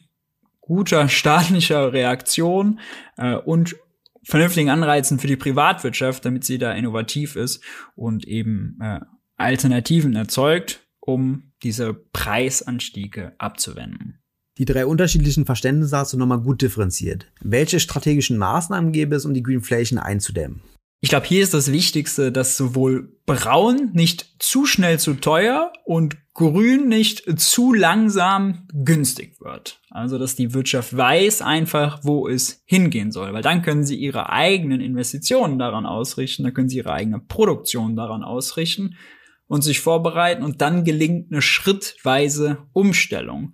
guter 0.60 1.08
staatlicher 1.08 1.94
Reaktion 1.94 2.82
äh, 3.16 3.36
und 3.36 3.78
vernünftigen 4.22 4.70
Anreizen 4.70 5.18
für 5.18 5.28
die 5.28 5.38
Privatwirtschaft, 5.38 6.26
damit 6.26 6.44
sie 6.44 6.58
da 6.58 6.74
innovativ 6.74 7.38
ist 7.38 7.64
und 7.96 8.28
eben 8.28 8.78
äh, 8.82 9.00
Alternativen 9.38 10.14
erzeugt, 10.18 10.86
um 11.00 11.54
diese 11.64 11.94
Preisanstiege 11.94 13.34
abzuwenden. 13.38 14.20
Die 14.58 14.66
drei 14.66 14.86
unterschiedlichen 14.86 15.46
Verständnisse 15.46 15.96
hast 15.96 16.12
du 16.12 16.18
nochmal 16.18 16.42
gut 16.42 16.62
differenziert. 16.62 17.32
Welche 17.40 17.80
strategischen 17.80 18.38
Maßnahmen 18.38 18.92
gäbe 18.92 19.16
es, 19.16 19.24
um 19.24 19.34
die 19.34 19.42
Greenflation 19.42 20.00
einzudämmen? 20.00 20.62
Ich 21.02 21.10
glaube, 21.10 21.28
hier 21.28 21.42
ist 21.42 21.54
das 21.54 21.72
Wichtigste, 21.72 22.30
dass 22.30 22.58
sowohl 22.58 23.16
braun 23.26 23.92
nicht 23.94 24.36
zu 24.40 24.66
schnell 24.66 25.00
zu 25.00 25.14
teuer 25.14 25.72
und 25.86 26.18
grün 26.34 26.90
nicht 26.90 27.40
zu 27.40 27.74
langsam 27.74 28.68
günstig 28.74 29.40
wird. 29.40 29.82
Also, 29.90 30.18
dass 30.18 30.36
die 30.36 30.54
Wirtschaft 30.54 30.96
weiß 30.96 31.42
einfach, 31.42 32.02
wo 32.04 32.28
es 32.28 32.64
hingehen 32.66 33.14
soll, 33.14 33.32
weil 33.32 33.42
dann 33.42 33.62
können 33.62 33.86
sie 33.86 33.96
ihre 33.96 34.30
eigenen 34.30 34.82
Investitionen 34.82 35.58
daran 35.58 35.86
ausrichten, 35.86 36.44
dann 36.44 36.54
können 36.54 36.70
sie 36.70 36.78
ihre 36.78 36.92
eigene 36.92 37.20
Produktion 37.20 37.96
daran 37.96 38.24
ausrichten 38.24 38.96
und 39.48 39.62
sich 39.62 39.80
vorbereiten 39.80 40.44
und 40.44 40.62
dann 40.62 40.84
gelingt 40.84 41.32
eine 41.32 41.42
schrittweise 41.42 42.66
Umstellung. 42.74 43.54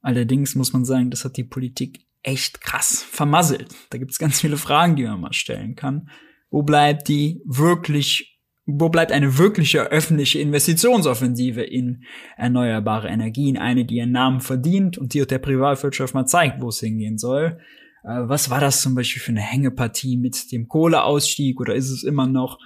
Allerdings 0.00 0.54
muss 0.54 0.72
man 0.72 0.86
sagen, 0.86 1.10
das 1.10 1.24
hat 1.24 1.36
die 1.36 1.44
Politik 1.44 2.06
echt 2.22 2.62
krass 2.62 3.02
vermasselt. 3.02 3.74
Da 3.90 3.98
gibt 3.98 4.10
es 4.10 4.18
ganz 4.18 4.40
viele 4.40 4.56
Fragen, 4.56 4.96
die 4.96 5.04
man 5.04 5.20
mal 5.20 5.32
stellen 5.34 5.76
kann. 5.76 6.08
Wo 6.50 6.62
bleibt 6.62 7.08
die 7.08 7.42
wirklich, 7.44 8.38
wo 8.66 8.88
bleibt 8.88 9.12
eine 9.12 9.38
wirkliche 9.38 9.90
öffentliche 9.90 10.38
Investitionsoffensive 10.40 11.62
in 11.62 12.04
erneuerbare 12.36 13.08
Energien? 13.08 13.58
Eine, 13.58 13.84
die 13.84 13.96
ihren 13.96 14.12
Namen 14.12 14.40
verdient 14.40 14.98
und 14.98 15.14
die 15.14 15.22
auch 15.22 15.26
der 15.26 15.38
Privatwirtschaft 15.38 16.14
mal 16.14 16.26
zeigt, 16.26 16.60
wo 16.62 16.68
es 16.68 16.80
hingehen 16.80 17.18
soll. 17.18 17.58
Äh, 18.04 18.28
was 18.28 18.50
war 18.50 18.60
das 18.60 18.80
zum 18.80 18.94
Beispiel 18.94 19.22
für 19.22 19.32
eine 19.32 19.40
Hängepartie 19.40 20.16
mit 20.16 20.50
dem 20.52 20.68
Kohleausstieg 20.68 21.60
oder 21.60 21.74
ist 21.74 21.90
es 21.90 22.02
immer 22.02 22.26
noch? 22.26 22.58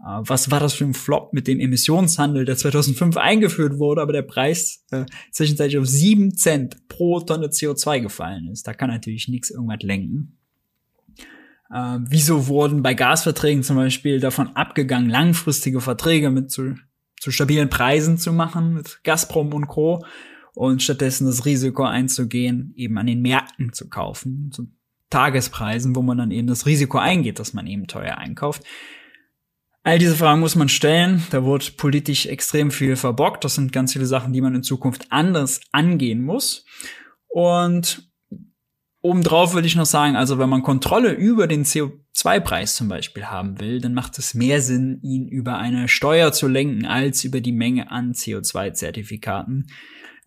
Äh, 0.00 0.20
was 0.20 0.50
war 0.50 0.60
das 0.60 0.74
für 0.74 0.84
ein 0.84 0.94
Flop 0.94 1.32
mit 1.32 1.46
dem 1.46 1.60
Emissionshandel, 1.60 2.44
der 2.44 2.56
2005 2.56 3.16
eingeführt 3.16 3.78
wurde, 3.78 4.02
aber 4.02 4.12
der 4.12 4.22
Preis 4.22 4.84
äh, 4.90 5.04
zwischenzeitlich 5.32 5.78
auf 5.78 5.86
sieben 5.86 6.34
Cent 6.36 6.88
pro 6.88 7.20
Tonne 7.20 7.48
CO2 7.48 8.00
gefallen 8.00 8.48
ist? 8.50 8.66
Da 8.66 8.74
kann 8.74 8.90
natürlich 8.90 9.28
nichts 9.28 9.50
irgendwas 9.50 9.82
lenken. 9.82 10.38
Äh, 11.72 11.98
wieso 12.00 12.46
wurden 12.46 12.82
bei 12.82 12.94
Gasverträgen 12.94 13.62
zum 13.62 13.76
Beispiel 13.76 14.20
davon 14.20 14.54
abgegangen, 14.56 15.10
langfristige 15.10 15.80
Verträge 15.80 16.30
mit 16.30 16.50
zu, 16.50 16.76
zu 17.20 17.30
stabilen 17.30 17.70
Preisen 17.70 18.18
zu 18.18 18.32
machen, 18.32 18.74
mit 18.74 19.00
Gazprom 19.04 19.52
und 19.52 19.66
Co. 19.66 20.04
Und 20.54 20.82
stattdessen 20.82 21.26
das 21.26 21.44
Risiko 21.44 21.84
einzugehen, 21.84 22.72
eben 22.76 22.96
an 22.96 23.06
den 23.06 23.20
Märkten 23.20 23.74
zu 23.74 23.90
kaufen, 23.90 24.50
zu 24.52 24.68
Tagespreisen, 25.10 25.94
wo 25.94 26.02
man 26.02 26.18
dann 26.18 26.30
eben 26.30 26.48
das 26.48 26.66
Risiko 26.66 26.98
eingeht, 26.98 27.38
dass 27.38 27.52
man 27.52 27.66
eben 27.66 27.86
teuer 27.86 28.18
einkauft. 28.18 28.64
All 29.82 30.00
diese 30.00 30.16
Fragen 30.16 30.40
muss 30.40 30.56
man 30.56 30.68
stellen. 30.68 31.22
Da 31.30 31.44
wurde 31.44 31.66
politisch 31.76 32.26
extrem 32.26 32.72
viel 32.72 32.96
verbockt. 32.96 33.44
Das 33.44 33.54
sind 33.54 33.72
ganz 33.72 33.92
viele 33.92 34.06
Sachen, 34.06 34.32
die 34.32 34.40
man 34.40 34.54
in 34.54 34.64
Zukunft 34.64 35.06
anders 35.10 35.60
angehen 35.70 36.24
muss. 36.24 36.64
Und 37.28 38.05
Obendrauf 39.06 39.54
würde 39.54 39.66
ich 39.68 39.76
noch 39.76 39.86
sagen, 39.86 40.16
also 40.16 40.38
wenn 40.38 40.48
man 40.48 40.62
Kontrolle 40.62 41.12
über 41.12 41.46
den 41.46 41.64
CO2-Preis 41.64 42.74
zum 42.74 42.88
Beispiel 42.88 43.26
haben 43.26 43.60
will, 43.60 43.80
dann 43.80 43.94
macht 43.94 44.18
es 44.18 44.34
mehr 44.34 44.60
Sinn, 44.60 44.98
ihn 45.02 45.28
über 45.28 45.58
eine 45.58 45.88
Steuer 45.88 46.32
zu 46.32 46.48
lenken, 46.48 46.84
als 46.86 47.24
über 47.24 47.40
die 47.40 47.52
Menge 47.52 47.90
an 47.90 48.12
CO2-Zertifikaten. 48.12 49.66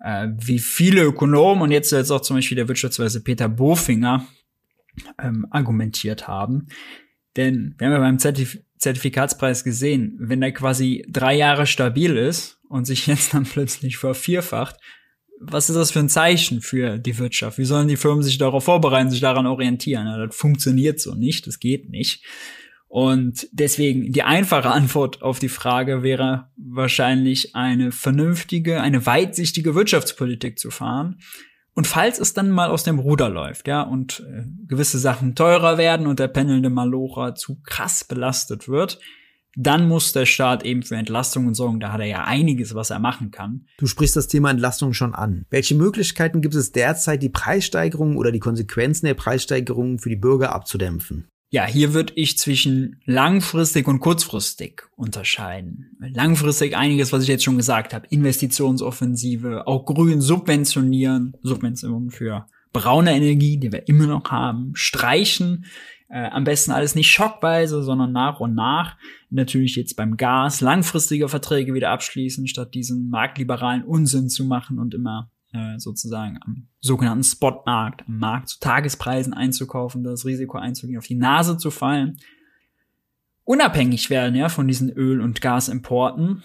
Äh, 0.01 0.29
wie 0.37 0.59
viele 0.59 1.03
Ökonomen 1.03 1.61
und 1.63 1.71
jetzt 1.71 1.93
auch 1.93 2.21
zum 2.21 2.37
Beispiel 2.37 2.55
der 2.55 2.67
Wirtschaftsweise 2.69 3.21
Peter 3.21 3.49
Bofinger 3.49 4.25
ähm, 5.21 5.45
argumentiert 5.49 6.27
haben. 6.27 6.67
Denn 7.35 7.75
wir 7.77 7.87
haben 7.87 7.93
ja 7.93 7.99
beim 7.99 8.19
Zertif 8.19 8.59
Zertifikatspreis 8.77 9.65
gesehen, 9.65 10.15
wenn 10.21 10.39
der 10.39 10.53
quasi 10.53 11.05
drei 11.09 11.35
Jahre 11.35 11.67
stabil 11.67 12.15
ist 12.15 12.59
und 12.69 12.85
sich 12.85 13.07
jetzt 13.07 13.33
dann 13.33 13.43
plötzlich 13.43 13.97
vervierfacht, 13.97 14.77
was 15.39 15.69
ist 15.69 15.75
das 15.75 15.91
für 15.91 15.99
ein 15.99 16.09
Zeichen 16.09 16.61
für 16.61 16.97
die 16.97 17.17
Wirtschaft? 17.17 17.57
Wie 17.57 17.65
sollen 17.65 17.87
die 17.87 17.97
Firmen 17.97 18.23
sich 18.23 18.37
darauf 18.37 18.65
vorbereiten, 18.65 19.09
sich 19.09 19.21
daran 19.21 19.47
orientieren? 19.47 20.07
Ja, 20.07 20.25
das 20.25 20.35
funktioniert 20.35 20.99
so 20.99 21.15
nicht, 21.15 21.47
das 21.47 21.59
geht 21.59 21.89
nicht. 21.89 22.23
Und 22.87 23.47
deswegen 23.51 24.11
die 24.11 24.23
einfache 24.23 24.71
Antwort 24.71 25.21
auf 25.21 25.39
die 25.39 25.49
Frage 25.49 26.01
wäre 26.01 26.49
wahrscheinlich 26.57 27.55
eine 27.55 27.91
vernünftige, 27.91 28.81
eine 28.81 29.05
weitsichtige 29.05 29.75
Wirtschaftspolitik 29.75 30.57
zu 30.57 30.71
fahren. 30.71 31.19
Und 31.75 31.85
falls 31.85 32.19
es 32.19 32.33
dann 32.33 32.49
mal 32.49 32.71
aus 32.71 32.83
dem 32.83 32.99
Ruder 32.99 33.29
läuft, 33.29 33.67
ja, 33.67 33.83
und 33.83 34.25
äh, 34.27 34.43
gewisse 34.67 34.97
Sachen 34.99 35.35
teurer 35.35 35.77
werden 35.77 36.07
und 36.07 36.19
der 36.19 36.27
pendelnde 36.27 36.69
Malocher 36.69 37.35
zu 37.35 37.61
krass 37.63 38.03
belastet 38.03 38.67
wird, 38.67 38.99
dann 39.55 39.87
muss 39.87 40.13
der 40.13 40.25
Staat 40.25 40.63
eben 40.63 40.83
für 40.83 40.95
Entlastungen 40.95 41.53
sorgen. 41.53 41.79
Da 41.79 41.91
hat 41.91 42.01
er 42.01 42.07
ja 42.07 42.23
einiges, 42.23 42.75
was 42.75 42.89
er 42.89 42.99
machen 42.99 43.31
kann. 43.31 43.65
Du 43.77 43.87
sprichst 43.87 44.15
das 44.15 44.27
Thema 44.27 44.51
Entlastung 44.51 44.93
schon 44.93 45.15
an. 45.15 45.45
Welche 45.49 45.75
Möglichkeiten 45.75 46.41
gibt 46.41 46.55
es 46.55 46.71
derzeit, 46.71 47.23
die 47.23 47.29
Preissteigerungen 47.29 48.17
oder 48.17 48.31
die 48.31 48.39
Konsequenzen 48.39 49.05
der 49.05 49.15
Preissteigerungen 49.15 49.99
für 49.99 50.09
die 50.09 50.15
Bürger 50.15 50.53
abzudämpfen? 50.53 51.27
Ja, 51.51 51.65
hier 51.65 51.95
würde 51.95 52.13
ich 52.15 52.37
zwischen 52.37 53.01
langfristig 53.05 53.87
und 53.87 54.01
kurzfristig 54.01 54.83
unterscheiden. 54.95 55.97
Langfristig 55.99 56.77
einiges, 56.77 57.11
was 57.11 57.23
ich 57.23 57.29
jetzt 57.29 57.43
schon 57.43 57.57
gesagt 57.57 57.95
habe. 57.95 58.05
Investitionsoffensive, 58.09 59.65
auch 59.65 59.85
grün 59.85 60.21
subventionieren, 60.21 61.33
Subventionen 61.41 62.11
für 62.11 62.45
braune 62.71 63.15
Energie, 63.15 63.57
die 63.57 63.71
wir 63.71 63.87
immer 63.87 64.05
noch 64.05 64.29
haben, 64.29 64.73
streichen, 64.75 65.65
äh, 66.09 66.27
am 66.29 66.43
besten 66.43 66.71
alles 66.71 66.95
nicht 66.95 67.11
schockweise, 67.11 67.83
sondern 67.83 68.11
nach 68.11 68.39
und 68.39 68.55
nach. 68.55 68.97
Natürlich 69.29 69.75
jetzt 69.75 69.95
beim 69.95 70.17
Gas 70.17 70.59
langfristige 70.61 71.29
Verträge 71.29 71.73
wieder 71.73 71.91
abschließen, 71.91 72.47
statt 72.47 72.73
diesen 72.73 73.09
marktliberalen 73.09 73.83
Unsinn 73.83 74.29
zu 74.29 74.43
machen 74.43 74.79
und 74.79 74.93
immer 74.93 75.31
äh, 75.53 75.77
sozusagen 75.77 76.39
am 76.45 76.67
sogenannten 76.79 77.23
Spotmarkt, 77.23 78.07
am 78.07 78.17
Markt 78.17 78.49
zu 78.49 78.59
Tagespreisen 78.59 79.33
einzukaufen, 79.33 80.03
das 80.03 80.25
Risiko 80.25 80.57
einzugehen, 80.57 80.97
auf 80.97 81.07
die 81.07 81.15
Nase 81.15 81.57
zu 81.57 81.71
fallen. 81.71 82.17
Unabhängig 83.43 84.09
werden 84.09 84.35
ja 84.35 84.49
von 84.49 84.67
diesen 84.67 84.91
Öl- 84.91 85.21
und 85.21 85.41
Gasimporten 85.41 86.43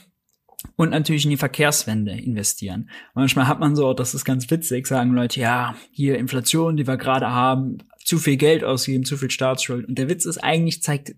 und 0.76 0.90
natürlich 0.90 1.24
in 1.24 1.30
die 1.30 1.36
Verkehrswende 1.36 2.12
investieren. 2.12 2.90
Manchmal 3.14 3.46
hat 3.46 3.60
man 3.60 3.76
so, 3.76 3.94
das 3.94 4.14
ist 4.14 4.24
ganz 4.24 4.50
witzig, 4.50 4.86
sagen 4.86 5.12
Leute, 5.12 5.40
ja, 5.40 5.74
hier 5.90 6.18
Inflation, 6.18 6.76
die 6.76 6.86
wir 6.86 6.96
gerade 6.96 7.30
haben, 7.30 7.78
zu 8.04 8.18
viel 8.18 8.36
Geld 8.36 8.64
ausgeben, 8.64 9.04
zu 9.04 9.16
viel 9.16 9.30
Staatsschuld. 9.30 9.88
Und 9.88 9.98
der 9.98 10.08
Witz 10.08 10.24
ist 10.26 10.38
eigentlich, 10.38 10.82
zeigt 10.82 11.14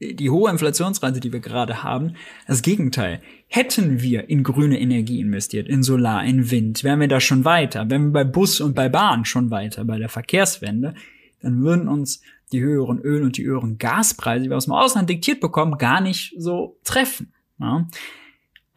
die 0.00 0.30
hohe 0.30 0.50
Inflationsrate, 0.50 1.20
die 1.20 1.32
wir 1.32 1.40
gerade 1.40 1.82
haben, 1.82 2.14
das 2.46 2.62
Gegenteil. 2.62 3.20
Hätten 3.48 4.00
wir 4.00 4.28
in 4.28 4.44
grüne 4.44 4.78
Energie 4.78 5.20
investiert, 5.20 5.68
in 5.68 5.82
Solar, 5.82 6.24
in 6.24 6.50
Wind, 6.50 6.84
wären 6.84 7.00
wir 7.00 7.08
da 7.08 7.20
schon 7.20 7.44
weiter. 7.44 7.90
Wären 7.90 8.06
wir 8.06 8.12
bei 8.12 8.24
Bus 8.24 8.60
und 8.60 8.74
bei 8.74 8.88
Bahn 8.88 9.24
schon 9.24 9.50
weiter, 9.50 9.84
bei 9.84 9.98
der 9.98 10.08
Verkehrswende, 10.08 10.94
dann 11.40 11.62
würden 11.62 11.88
uns 11.88 12.22
die 12.52 12.60
höheren 12.60 13.00
Öl- 13.00 13.24
und 13.24 13.36
die 13.36 13.44
höheren 13.44 13.78
Gaspreise, 13.78 14.44
die 14.44 14.50
wir 14.50 14.56
aus 14.56 14.64
dem 14.64 14.74
Ausland 14.74 15.10
diktiert 15.10 15.40
bekommen, 15.40 15.78
gar 15.78 16.00
nicht 16.00 16.34
so 16.38 16.78
treffen. 16.84 17.32
Ja? 17.58 17.86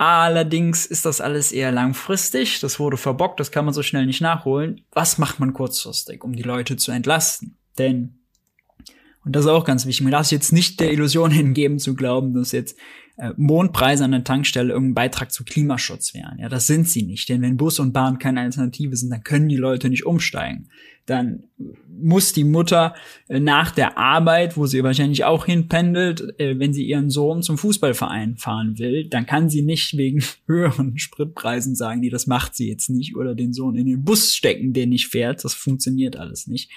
Allerdings 0.01 0.87
ist 0.87 1.05
das 1.05 1.21
alles 1.21 1.51
eher 1.51 1.71
langfristig. 1.71 2.59
Das 2.59 2.79
wurde 2.79 2.97
verbockt, 2.97 3.39
das 3.39 3.51
kann 3.51 3.65
man 3.65 3.73
so 3.75 3.83
schnell 3.83 4.07
nicht 4.07 4.19
nachholen. 4.19 4.81
Was 4.91 5.19
macht 5.19 5.39
man 5.39 5.53
kurzfristig, 5.53 6.23
um 6.23 6.35
die 6.35 6.41
Leute 6.41 6.75
zu 6.75 6.91
entlasten? 6.91 7.55
Denn, 7.77 8.17
und 9.23 9.35
das 9.35 9.45
ist 9.45 9.51
auch 9.51 9.63
ganz 9.63 9.85
wichtig, 9.85 10.01
man 10.01 10.11
darf 10.11 10.25
sich 10.25 10.31
jetzt 10.31 10.53
nicht 10.53 10.79
der 10.79 10.91
Illusion 10.91 11.29
hingeben 11.29 11.77
zu 11.77 11.95
glauben, 11.95 12.33
dass 12.33 12.51
jetzt 12.51 12.79
Mondpreise 13.37 14.03
an 14.03 14.11
der 14.11 14.23
Tankstelle 14.23 14.73
irgendein 14.73 14.95
Beitrag 14.95 15.31
zu 15.31 15.43
Klimaschutz 15.43 16.13
wären. 16.13 16.39
Ja, 16.39 16.49
das 16.49 16.67
sind 16.67 16.89
sie 16.89 17.03
nicht. 17.03 17.29
Denn 17.29 17.41
wenn 17.41 17.57
Bus 17.57 17.79
und 17.79 17.93
Bahn 17.93 18.17
keine 18.17 18.41
Alternative 18.41 18.95
sind, 18.95 19.11
dann 19.11 19.23
können 19.23 19.47
die 19.47 19.57
Leute 19.57 19.89
nicht 19.89 20.05
umsteigen. 20.05 20.69
Dann 21.05 21.43
muss 21.87 22.33
die 22.33 22.43
Mutter 22.43 22.95
äh, 23.27 23.39
nach 23.39 23.71
der 23.71 23.97
Arbeit, 23.97 24.57
wo 24.57 24.65
sie 24.65 24.83
wahrscheinlich 24.83 25.23
auch 25.23 25.45
hinpendelt, 25.45 26.39
äh, 26.39 26.57
wenn 26.57 26.73
sie 26.73 26.85
ihren 26.85 27.09
Sohn 27.09 27.43
zum 27.43 27.57
Fußballverein 27.57 28.37
fahren 28.37 28.79
will, 28.79 29.07
dann 29.07 29.25
kann 29.25 29.49
sie 29.49 29.61
nicht 29.61 29.97
wegen 29.97 30.23
höheren 30.47 30.97
Spritpreisen 30.97 31.75
sagen, 31.75 32.01
nee, 32.01 32.09
das 32.09 32.27
macht 32.27 32.55
sie 32.55 32.69
jetzt 32.69 32.89
nicht 32.89 33.15
oder 33.15 33.35
den 33.35 33.53
Sohn 33.53 33.75
in 33.75 33.85
den 33.85 34.03
Bus 34.03 34.35
stecken, 34.35 34.73
der 34.73 34.87
nicht 34.87 35.07
fährt. 35.07 35.43
Das 35.43 35.53
funktioniert 35.53 36.17
alles 36.17 36.47
nicht. 36.47 36.71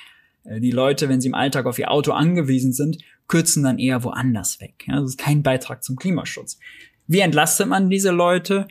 Äh, 0.45 0.61
die 0.61 0.71
Leute, 0.71 1.09
wenn 1.09 1.21
sie 1.21 1.29
im 1.29 1.35
Alltag 1.35 1.67
auf 1.67 1.79
ihr 1.79 1.91
Auto 1.91 2.13
angewiesen 2.13 2.73
sind, 2.73 2.99
kürzen 3.29 3.63
dann 3.63 3.79
eher 3.79 4.05
woanders 4.05 4.61
weg. 4.61 4.85
das 4.87 5.11
ist 5.11 5.19
kein 5.19 5.43
Beitrag 5.43 5.83
zum 5.83 5.97
Klimaschutz. 5.97 6.59
Wie 7.07 7.21
entlastet 7.21 7.69
man 7.69 7.91
diese 7.91 8.11
Leute? 8.11 8.69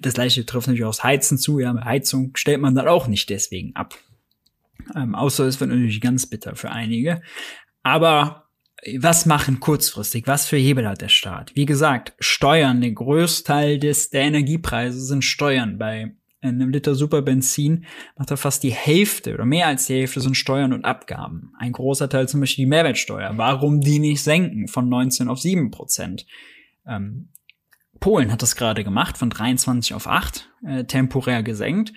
Das 0.00 0.14
gleiche 0.14 0.44
trifft 0.44 0.66
natürlich 0.66 0.84
aufs 0.84 1.04
Heizen 1.04 1.38
zu. 1.38 1.58
Ja, 1.58 1.84
Heizung 1.84 2.32
stellt 2.36 2.60
man 2.60 2.74
dann 2.74 2.88
auch 2.88 3.06
nicht 3.06 3.30
deswegen 3.30 3.74
ab. 3.76 3.94
Ähm, 4.94 5.14
außer 5.14 5.44
es 5.46 5.60
wird 5.60 5.70
natürlich 5.70 6.00
ganz 6.00 6.26
bitter 6.26 6.56
für 6.56 6.70
einige. 6.70 7.22
Aber 7.82 8.46
was 8.98 9.26
machen 9.26 9.60
kurzfristig? 9.60 10.26
Was 10.26 10.46
für 10.46 10.56
Hebel 10.56 10.88
hat 10.88 11.00
der 11.00 11.08
Staat? 11.08 11.52
Wie 11.54 11.66
gesagt, 11.66 12.14
Steuern, 12.18 12.80
der 12.80 12.92
Größteil 12.92 13.78
des, 13.78 14.10
der 14.10 14.22
Energiepreise 14.22 15.00
sind 15.00 15.24
Steuern 15.24 15.78
bei 15.78 16.14
einem 16.40 16.70
Liter 16.70 16.94
Superbenzin 16.94 17.86
macht 18.16 18.30
er 18.30 18.36
fast 18.36 18.62
die 18.62 18.72
Hälfte 18.72 19.34
oder 19.34 19.44
mehr 19.44 19.66
als 19.66 19.86
die 19.86 19.94
Hälfte 19.94 20.20
sind 20.20 20.36
Steuern 20.36 20.72
und 20.72 20.84
Abgaben. 20.84 21.52
Ein 21.58 21.72
großer 21.72 22.08
Teil 22.08 22.28
zum 22.28 22.40
Beispiel 22.40 22.64
die 22.64 22.70
Mehrwertsteuer. 22.70 23.32
Warum 23.36 23.80
die 23.80 23.98
nicht 23.98 24.22
senken 24.22 24.68
von 24.68 24.88
19 24.88 25.28
auf 25.28 25.40
7 25.40 25.70
Prozent? 25.70 26.26
Ähm, 26.86 27.28
Polen 28.00 28.30
hat 28.30 28.42
das 28.42 28.56
gerade 28.56 28.84
gemacht, 28.84 29.16
von 29.16 29.30
23 29.30 29.94
auf 29.94 30.06
8, 30.06 30.50
äh, 30.64 30.84
temporär 30.84 31.42
gesenkt. 31.42 31.92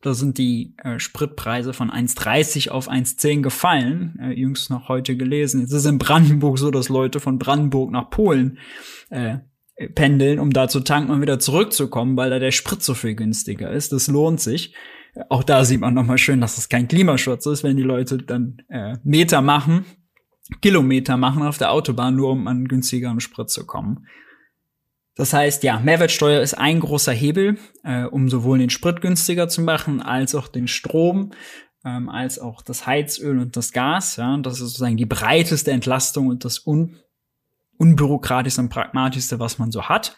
Da 0.00 0.12
sind 0.12 0.38
die 0.38 0.74
äh, 0.76 0.98
Spritpreise 0.98 1.72
von 1.72 1.90
1,30 1.90 2.68
auf 2.68 2.90
1,10 2.90 3.40
gefallen, 3.40 4.18
äh, 4.20 4.32
jüngst 4.32 4.70
noch 4.70 4.88
heute 4.88 5.16
gelesen. 5.16 5.62
Jetzt 5.62 5.72
ist 5.72 5.86
in 5.86 5.98
Brandenburg 5.98 6.58
so, 6.58 6.70
dass 6.70 6.88
Leute 6.88 7.20
von 7.20 7.38
Brandenburg 7.38 7.90
nach 7.90 8.10
Polen 8.10 8.58
äh, 9.10 9.38
pendeln, 9.94 10.38
um 10.38 10.50
da 10.50 10.68
zu 10.68 10.80
tanken 10.80 11.10
und 11.10 11.20
wieder 11.20 11.38
zurückzukommen, 11.38 12.16
weil 12.16 12.30
da 12.30 12.38
der 12.38 12.52
Sprit 12.52 12.82
so 12.82 12.94
viel 12.94 13.14
günstiger 13.14 13.70
ist. 13.70 13.92
Das 13.92 14.08
lohnt 14.08 14.40
sich. 14.40 14.74
Auch 15.28 15.44
da 15.44 15.64
sieht 15.64 15.80
man 15.80 15.94
nochmal 15.94 16.18
schön, 16.18 16.40
dass 16.40 16.58
es 16.58 16.68
kein 16.68 16.88
Klimaschutz 16.88 17.46
ist, 17.46 17.62
wenn 17.62 17.76
die 17.76 17.82
Leute 17.82 18.18
dann 18.18 18.58
äh, 18.68 18.96
Meter 19.04 19.42
machen, 19.42 19.84
Kilometer 20.60 21.16
machen 21.16 21.42
auf 21.42 21.58
der 21.58 21.72
Autobahn, 21.72 22.16
nur 22.16 22.30
um 22.30 22.46
an 22.48 22.66
günstigeren 22.66 23.20
Sprit 23.20 23.50
zu 23.50 23.64
kommen. 23.66 24.06
Das 25.16 25.32
heißt, 25.32 25.62
ja, 25.62 25.78
Mehrwertsteuer 25.78 26.42
ist 26.42 26.54
ein 26.54 26.80
großer 26.80 27.12
Hebel, 27.12 27.58
äh, 27.84 28.04
um 28.04 28.28
sowohl 28.28 28.58
den 28.58 28.70
Sprit 28.70 29.00
günstiger 29.00 29.48
zu 29.48 29.62
machen, 29.62 30.02
als 30.02 30.34
auch 30.34 30.48
den 30.48 30.66
Strom, 30.66 31.30
ähm, 31.84 32.08
als 32.08 32.40
auch 32.40 32.62
das 32.62 32.86
Heizöl 32.86 33.38
und 33.38 33.56
das 33.56 33.72
Gas. 33.72 34.16
Ja, 34.16 34.36
das 34.38 34.54
ist 34.54 34.60
sozusagen 34.60 34.96
die 34.96 35.06
breiteste 35.06 35.70
Entlastung 35.70 36.26
und 36.26 36.44
das 36.44 36.66
un 36.66 36.96
unbürokratischste 37.78 38.62
und 38.62 38.68
pragmatischste, 38.68 39.38
was 39.38 39.58
man 39.58 39.70
so 39.70 39.84
hat. 39.88 40.16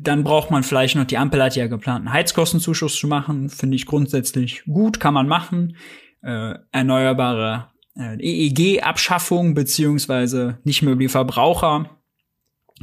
Dann 0.00 0.24
braucht 0.24 0.50
man 0.50 0.62
vielleicht 0.62 0.96
noch, 0.96 1.04
die 1.04 1.18
Ampel 1.18 1.42
hat 1.42 1.56
ja 1.56 1.68
geplant, 1.68 2.06
einen 2.06 2.12
Heizkostenzuschuss 2.12 2.96
zu 2.96 3.06
machen. 3.06 3.48
Finde 3.48 3.76
ich 3.76 3.86
grundsätzlich 3.86 4.64
gut, 4.64 4.98
kann 4.98 5.14
man 5.14 5.28
machen. 5.28 5.76
Äh, 6.22 6.54
erneuerbare 6.72 7.70
äh, 7.96 8.16
EEG-Abschaffung, 8.18 9.54
beziehungsweise 9.54 10.58
nicht 10.64 10.82
mehr 10.82 10.92
über 10.92 11.02
die 11.02 11.08
Verbraucher 11.08 11.90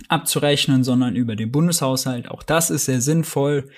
abzurechnen, 0.08 0.84
sondern 0.84 1.16
über 1.16 1.36
den 1.36 1.52
Bundeshaushalt. 1.52 2.30
Auch 2.30 2.44
das 2.44 2.70
ist 2.70 2.86
sehr 2.86 3.02
sinnvoll. 3.02 3.70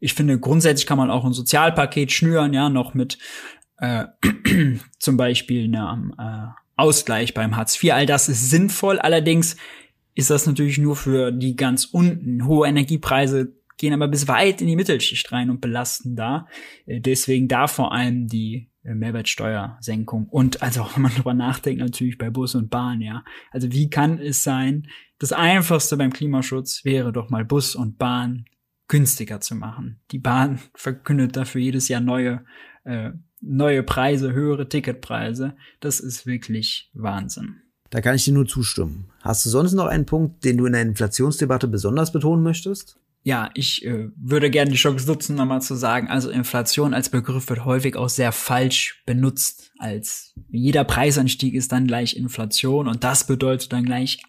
Ich 0.00 0.14
finde, 0.14 0.38
grundsätzlich 0.40 0.86
kann 0.86 0.98
man 0.98 1.10
auch 1.10 1.24
ein 1.24 1.32
Sozialpaket 1.32 2.10
schnüren, 2.10 2.54
ja, 2.54 2.70
noch 2.70 2.94
mit 2.94 3.18
äh, 3.78 4.06
zum 4.98 5.16
Beispiel 5.16 5.64
einem 5.64 6.14
äh, 6.18 6.48
Ausgleich 6.80 7.34
beim 7.34 7.56
Hartz 7.56 7.82
IV. 7.82 7.92
All 7.92 8.06
das 8.06 8.28
ist 8.28 8.50
sinnvoll. 8.50 8.98
Allerdings 8.98 9.56
ist 10.14 10.30
das 10.30 10.46
natürlich 10.46 10.78
nur 10.78 10.96
für 10.96 11.32
die 11.32 11.56
ganz 11.56 11.84
unten. 11.84 12.46
Hohe 12.46 12.68
Energiepreise 12.68 13.54
gehen 13.76 13.94
aber 13.94 14.08
bis 14.08 14.28
weit 14.28 14.60
in 14.60 14.66
die 14.66 14.76
Mittelschicht 14.76 15.30
rein 15.32 15.50
und 15.50 15.60
belasten 15.60 16.16
da. 16.16 16.46
Äh, 16.86 17.00
deswegen 17.00 17.48
da 17.48 17.66
vor 17.66 17.92
allem 17.92 18.26
die 18.26 18.70
äh, 18.82 18.94
Mehrwertsteuersenkung. 18.94 20.28
Und 20.28 20.62
also 20.62 20.82
auch 20.82 20.96
wenn 20.96 21.02
man 21.02 21.14
drüber 21.14 21.34
nachdenkt, 21.34 21.80
natürlich 21.80 22.18
bei 22.18 22.30
Bus 22.30 22.54
und 22.54 22.70
Bahn, 22.70 23.00
ja. 23.00 23.24
Also 23.50 23.72
wie 23.72 23.90
kann 23.90 24.18
es 24.18 24.42
sein, 24.42 24.86
das 25.18 25.32
einfachste 25.32 25.96
beim 25.96 26.12
Klimaschutz 26.12 26.84
wäre 26.84 27.12
doch 27.12 27.28
mal 27.30 27.44
Bus 27.44 27.74
und 27.74 27.98
Bahn 27.98 28.46
günstiger 28.88 29.40
zu 29.40 29.54
machen. 29.54 30.00
Die 30.10 30.18
Bahn 30.18 30.58
verkündet 30.74 31.36
dafür 31.36 31.60
jedes 31.60 31.88
Jahr 31.88 32.00
neue, 32.00 32.44
äh, 32.84 33.10
neue 33.40 33.82
Preise, 33.82 34.32
höhere 34.32 34.68
Ticketpreise. 34.68 35.54
Das 35.80 36.00
ist 36.00 36.26
wirklich 36.26 36.90
Wahnsinn. 36.94 37.56
Da 37.90 38.00
kann 38.00 38.14
ich 38.14 38.24
dir 38.24 38.34
nur 38.34 38.46
zustimmen. 38.46 39.10
Hast 39.20 39.44
du 39.44 39.50
sonst 39.50 39.72
noch 39.72 39.86
einen 39.86 40.06
Punkt, 40.06 40.44
den 40.44 40.58
du 40.58 40.66
in 40.66 40.72
der 40.72 40.82
Inflationsdebatte 40.82 41.66
besonders 41.66 42.12
betonen 42.12 42.42
möchtest? 42.42 43.00
ja, 43.22 43.50
ich 43.54 43.84
äh, 43.84 44.08
würde 44.16 44.50
gerne 44.50 44.70
die 44.70 44.76
Chance 44.76 45.06
nutzen, 45.06 45.36
nochmal 45.36 45.60
zu 45.60 45.74
sagen, 45.74 46.08
also 46.08 46.30
Inflation 46.30 46.94
als 46.94 47.10
Begriff 47.10 47.48
wird 47.50 47.64
häufig 47.64 47.96
auch 47.96 48.08
sehr 48.08 48.32
falsch 48.32 49.02
benutzt, 49.04 49.72
als 49.78 50.34
jeder 50.48 50.84
Preisanstieg 50.84 51.54
ist 51.54 51.72
dann 51.72 51.86
gleich 51.86 52.16
Inflation 52.16 52.88
und 52.88 53.04
das 53.04 53.26
bedeutet 53.26 53.72
dann 53.72 53.84
gleich, 53.84 54.22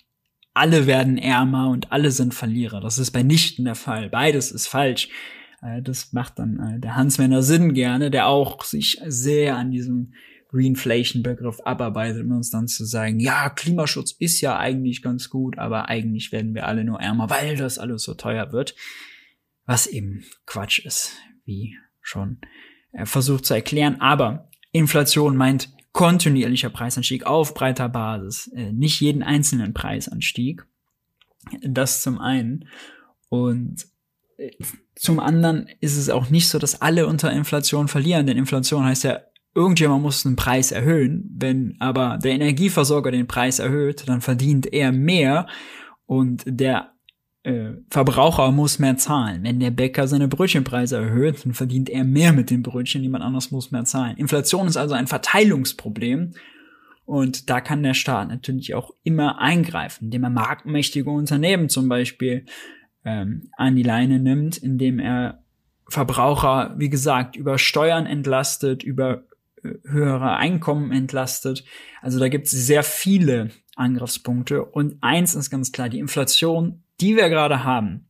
alle 0.53 0.85
werden 0.87 1.17
ärmer 1.17 1.69
und 1.69 1.93
alle 1.93 2.11
sind 2.11 2.33
Verlierer. 2.33 2.81
Das 2.81 2.97
ist 2.97 3.11
bei 3.11 3.23
nichten 3.23 3.63
der 3.63 3.75
Fall. 3.75 4.09
Beides 4.09 4.51
ist 4.51 4.67
falsch. 4.67 5.07
Äh, 5.61 5.81
das 5.81 6.13
macht 6.13 6.39
dann 6.39 6.59
äh, 6.59 6.79
der 6.79 6.95
Hans-Werner 6.95 7.43
Sinn 7.43 7.73
gerne, 7.73 8.11
der 8.11 8.27
auch 8.27 8.63
sich 8.63 9.01
sehr 9.05 9.57
an 9.57 9.71
diesem 9.71 10.13
Greenflation-Begriff 10.49 11.61
abarbeitet, 11.61 12.25
um 12.25 12.33
uns 12.33 12.49
dann 12.49 12.67
zu 12.67 12.83
sagen, 12.85 13.19
ja, 13.19 13.49
Klimaschutz 13.49 14.11
ist 14.11 14.41
ja 14.41 14.57
eigentlich 14.57 15.01
ganz 15.01 15.29
gut, 15.29 15.57
aber 15.57 15.87
eigentlich 15.87 16.31
werden 16.31 16.53
wir 16.53 16.67
alle 16.67 16.83
nur 16.83 16.99
ärmer, 16.99 17.29
weil 17.29 17.55
das 17.55 17.79
alles 17.79 18.03
so 18.03 18.13
teuer 18.13 18.51
wird. 18.51 18.75
Was 19.65 19.87
eben 19.87 20.23
Quatsch 20.45 20.79
ist, 20.79 21.13
wie 21.45 21.77
schon 22.01 22.39
er 22.91 23.05
versucht 23.05 23.45
zu 23.45 23.53
erklären. 23.53 24.01
Aber 24.01 24.49
Inflation 24.71 25.37
meint 25.37 25.73
kontinuierlicher 25.93 26.69
Preisanstieg 26.69 27.25
auf 27.25 27.53
breiter 27.53 27.89
Basis, 27.89 28.47
äh, 28.53 28.71
nicht 28.71 28.99
jeden 28.99 29.23
einzelnen 29.23 29.73
Preisanstieg. 29.73 30.65
Das 31.61 32.01
zum 32.01 32.19
einen. 32.19 32.67
Und 33.29 33.83
äh, 33.83 33.90
zum 34.95 35.19
anderen 35.19 35.67
ist 35.79 35.97
es 35.97 36.09
auch 36.09 36.29
nicht 36.29 36.47
so, 36.49 36.59
dass 36.59 36.81
alle 36.81 37.07
unter 37.07 37.31
Inflation 37.31 37.87
verlieren, 37.87 38.27
denn 38.27 38.37
Inflation 38.37 38.85
heißt 38.85 39.03
ja 39.03 39.19
irgendjemand 39.53 40.01
muss 40.01 40.23
den 40.23 40.35
Preis 40.35 40.71
erhöhen. 40.71 41.29
Wenn 41.37 41.75
aber 41.79 42.17
der 42.23 42.31
Energieversorger 42.31 43.11
den 43.11 43.27
Preis 43.27 43.59
erhöht, 43.59 44.07
dann 44.07 44.21
verdient 44.21 44.71
er 44.71 44.91
mehr 44.91 45.47
und 46.05 46.43
der 46.45 46.91
äh, 47.43 47.71
Verbraucher 47.89 48.51
muss 48.51 48.79
mehr 48.79 48.97
zahlen. 48.97 49.43
Wenn 49.43 49.59
der 49.59 49.71
Bäcker 49.71 50.07
seine 50.07 50.27
Brötchenpreise 50.27 50.97
erhöht, 50.97 51.45
dann 51.45 51.53
verdient 51.53 51.89
er 51.89 52.03
mehr 52.03 52.33
mit 52.33 52.49
den 52.49 52.63
Brötchen, 52.63 53.01
jemand 53.01 53.23
anderes 53.23 53.51
muss 53.51 53.71
mehr 53.71 53.85
zahlen. 53.85 54.17
Inflation 54.17 54.67
ist 54.67 54.77
also 54.77 54.93
ein 54.93 55.07
Verteilungsproblem. 55.07 56.33
Und 57.05 57.49
da 57.49 57.59
kann 57.59 57.83
der 57.83 57.95
Staat 57.95 58.29
natürlich 58.29 58.73
auch 58.75 58.91
immer 59.03 59.39
eingreifen, 59.39 60.05
indem 60.05 60.23
er 60.23 60.29
marktmächtige 60.29 61.09
Unternehmen 61.09 61.67
zum 61.67 61.89
Beispiel 61.89 62.45
ähm, 63.05 63.49
an 63.57 63.75
die 63.75 63.83
Leine 63.83 64.19
nimmt, 64.19 64.57
indem 64.57 64.99
er 64.99 65.43
Verbraucher, 65.87 66.75
wie 66.77 66.89
gesagt, 66.89 67.35
über 67.35 67.57
Steuern 67.57 68.05
entlastet, 68.05 68.83
über 68.83 69.23
höhere 69.83 70.37
Einkommen 70.37 70.91
entlastet. 70.91 71.63
Also 72.01 72.19
da 72.19 72.29
gibt 72.29 72.47
es 72.47 72.51
sehr 72.51 72.83
viele 72.83 73.49
Angriffspunkte. 73.75 74.63
Und 74.65 74.97
eins 75.01 75.35
ist 75.35 75.49
ganz 75.49 75.71
klar, 75.71 75.89
die 75.89 75.99
Inflation, 75.99 76.83
die 76.99 77.15
wir 77.15 77.29
gerade 77.29 77.63
haben, 77.63 78.07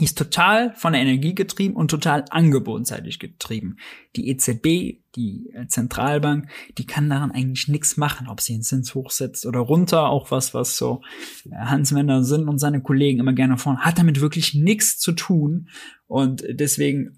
ist 0.00 0.18
total 0.18 0.74
von 0.74 0.92
der 0.92 1.02
Energie 1.02 1.34
getrieben 1.34 1.76
und 1.76 1.90
total 1.90 2.24
angebotenseitig 2.30 3.20
getrieben. 3.20 3.76
Die 4.16 4.28
EZB, 4.28 5.00
die 5.14 5.50
äh, 5.54 5.68
Zentralbank, 5.68 6.50
die 6.76 6.86
kann 6.86 7.08
daran 7.08 7.30
eigentlich 7.30 7.68
nichts 7.68 7.96
machen, 7.96 8.26
ob 8.28 8.40
sie 8.40 8.54
den 8.54 8.62
Zins 8.62 8.94
hochsetzt 8.94 9.46
oder 9.46 9.60
runter. 9.60 10.08
Auch 10.08 10.30
was, 10.32 10.54
was 10.54 10.76
so 10.76 11.02
äh, 11.50 11.54
Hans 11.56 11.94
Wender 11.94 12.24
sind 12.24 12.48
und 12.48 12.58
seine 12.58 12.82
Kollegen 12.82 13.20
immer 13.20 13.32
gerne 13.32 13.58
vorne, 13.58 13.80
hat 13.80 13.98
damit 13.98 14.20
wirklich 14.20 14.54
nichts 14.54 14.98
zu 14.98 15.12
tun. 15.12 15.68
Und 16.08 16.44
deswegen 16.48 17.16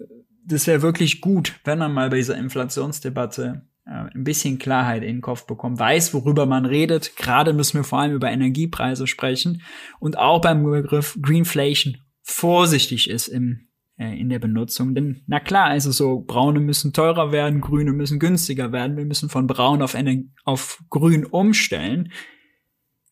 das 0.48 0.66
wäre 0.66 0.82
wirklich 0.82 1.20
gut, 1.20 1.60
wenn 1.64 1.78
man 1.78 1.92
mal 1.92 2.08
bei 2.08 2.16
dieser 2.16 2.36
Inflationsdebatte 2.36 3.66
äh, 3.84 3.90
ein 3.90 4.24
bisschen 4.24 4.58
Klarheit 4.58 5.02
in 5.02 5.16
den 5.16 5.20
Kopf 5.20 5.46
bekommt, 5.46 5.78
weiß, 5.78 6.14
worüber 6.14 6.46
man 6.46 6.64
redet. 6.64 7.16
Gerade 7.16 7.52
müssen 7.52 7.76
wir 7.78 7.84
vor 7.84 8.00
allem 8.00 8.14
über 8.14 8.30
Energiepreise 8.30 9.06
sprechen 9.06 9.62
und 10.00 10.16
auch 10.16 10.40
beim 10.40 10.64
Begriff 10.64 11.18
Greenflation 11.20 11.98
vorsichtig 12.30 13.10
ist 13.10 13.28
im, 13.28 13.68
äh, 13.96 14.18
in 14.18 14.28
der 14.28 14.38
Benutzung. 14.38 14.94
Denn 14.94 15.22
na 15.26 15.40
klar 15.40 15.74
ist 15.76 15.86
es 15.86 15.96
so, 15.96 16.20
braune 16.20 16.60
müssen 16.60 16.92
teurer 16.92 17.32
werden, 17.32 17.60
grüne 17.60 17.92
müssen 17.92 18.18
günstiger 18.18 18.72
werden. 18.72 18.96
Wir 18.96 19.04
müssen 19.04 19.28
von 19.28 19.46
braun 19.46 19.82
auf, 19.82 19.94
Ener 19.94 20.22
auf 20.44 20.82
grün 20.90 21.24
umstellen 21.24 22.10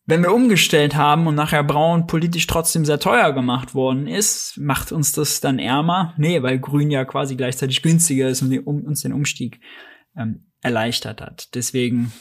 wenn 0.07 0.23
wir 0.23 0.33
umgestellt 0.33 0.95
haben 0.95 1.27
und 1.27 1.35
nachher 1.35 1.65
Braun 1.65 2.07
politisch 2.07 2.47
trotzdem 2.47 2.85
sehr 2.85 2.99
teuer 2.99 3.33
gemacht 3.33 3.75
worden 3.75 4.07
ist, 4.07 4.57
macht 4.57 4.93
uns 4.93 5.11
das 5.11 5.41
dann 5.41 5.59
ärmer? 5.59 6.13
Nee, 6.17 6.41
weil 6.41 6.59
Grün 6.59 6.89
ja 6.89 7.03
quasi 7.03 7.35
gleichzeitig 7.35 7.81
günstiger 7.81 8.29
ist 8.29 8.41
und 8.41 8.57
uns 8.65 9.01
den 9.01 9.11
Umstieg 9.11 9.59
ähm, 10.15 10.49
erleichtert 10.61 11.19
hat. 11.19 11.53
Deswegen 11.55 12.13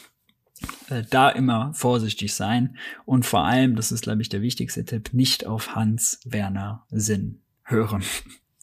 da 1.11 1.31
immer 1.31 1.73
vorsichtig 1.75 2.35
sein 2.35 2.77
und 3.05 3.27
vor 3.27 3.45
allem, 3.45 3.77
das 3.77 3.93
ist 3.93 4.03
glaube 4.03 4.23
ich 4.23 4.29
der 4.29 4.43
wichtigste 4.43 4.85
Tipp, 4.85 5.13
nicht 5.13 5.47
auf 5.47 5.75
Hans 5.75 6.21
Werner 6.25 6.87
Sinn 6.91 7.41
hören. 7.65 8.03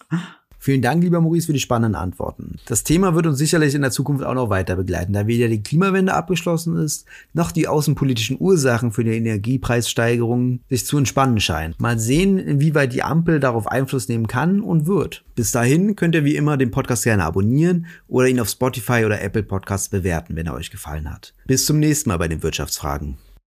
Vielen 0.63 0.81
Dank, 0.81 1.03
lieber 1.03 1.19
Maurice, 1.19 1.47
für 1.47 1.51
die 1.51 1.59
spannenden 1.59 2.01
Antworten. 2.01 2.55
Das 2.67 2.85
Thema 2.85 3.15
wird 3.15 3.27
uns 3.27 3.37
sicherlich 3.37 3.75
in 3.75 3.81
der 3.81 3.91
Zukunft 3.91 4.23
auch 4.23 4.33
noch 4.33 4.49
weiter 4.49 4.77
begleiten, 4.77 5.11
da 5.11 5.27
weder 5.27 5.49
die 5.49 5.61
Klimawende 5.61 6.13
abgeschlossen 6.13 6.77
ist, 6.77 7.05
noch 7.33 7.51
die 7.51 7.67
außenpolitischen 7.67 8.37
Ursachen 8.39 8.93
für 8.93 9.03
die 9.03 9.11
Energiepreissteigerungen 9.11 10.61
sich 10.69 10.85
zu 10.85 10.97
entspannen 10.97 11.41
scheinen. 11.41 11.75
Mal 11.79 11.99
sehen, 11.99 12.37
inwieweit 12.37 12.93
die 12.93 13.03
Ampel 13.03 13.41
darauf 13.41 13.67
Einfluss 13.67 14.07
nehmen 14.07 14.27
kann 14.27 14.61
und 14.61 14.87
wird. 14.87 15.25
Bis 15.35 15.51
dahin 15.51 15.97
könnt 15.97 16.15
ihr 16.15 16.23
wie 16.23 16.37
immer 16.37 16.55
den 16.55 16.71
Podcast 16.71 17.03
gerne 17.03 17.25
abonnieren 17.25 17.87
oder 18.07 18.29
ihn 18.29 18.39
auf 18.39 18.47
Spotify 18.47 19.03
oder 19.05 19.21
Apple 19.21 19.43
Podcasts 19.43 19.89
bewerten, 19.89 20.37
wenn 20.37 20.47
er 20.47 20.53
euch 20.53 20.71
gefallen 20.71 21.11
hat. 21.11 21.33
Bis 21.45 21.65
zum 21.65 21.77
nächsten 21.79 22.07
Mal 22.07 22.19
bei 22.19 22.29
den 22.29 22.41
Wirtschaftsfragen. 22.41 23.17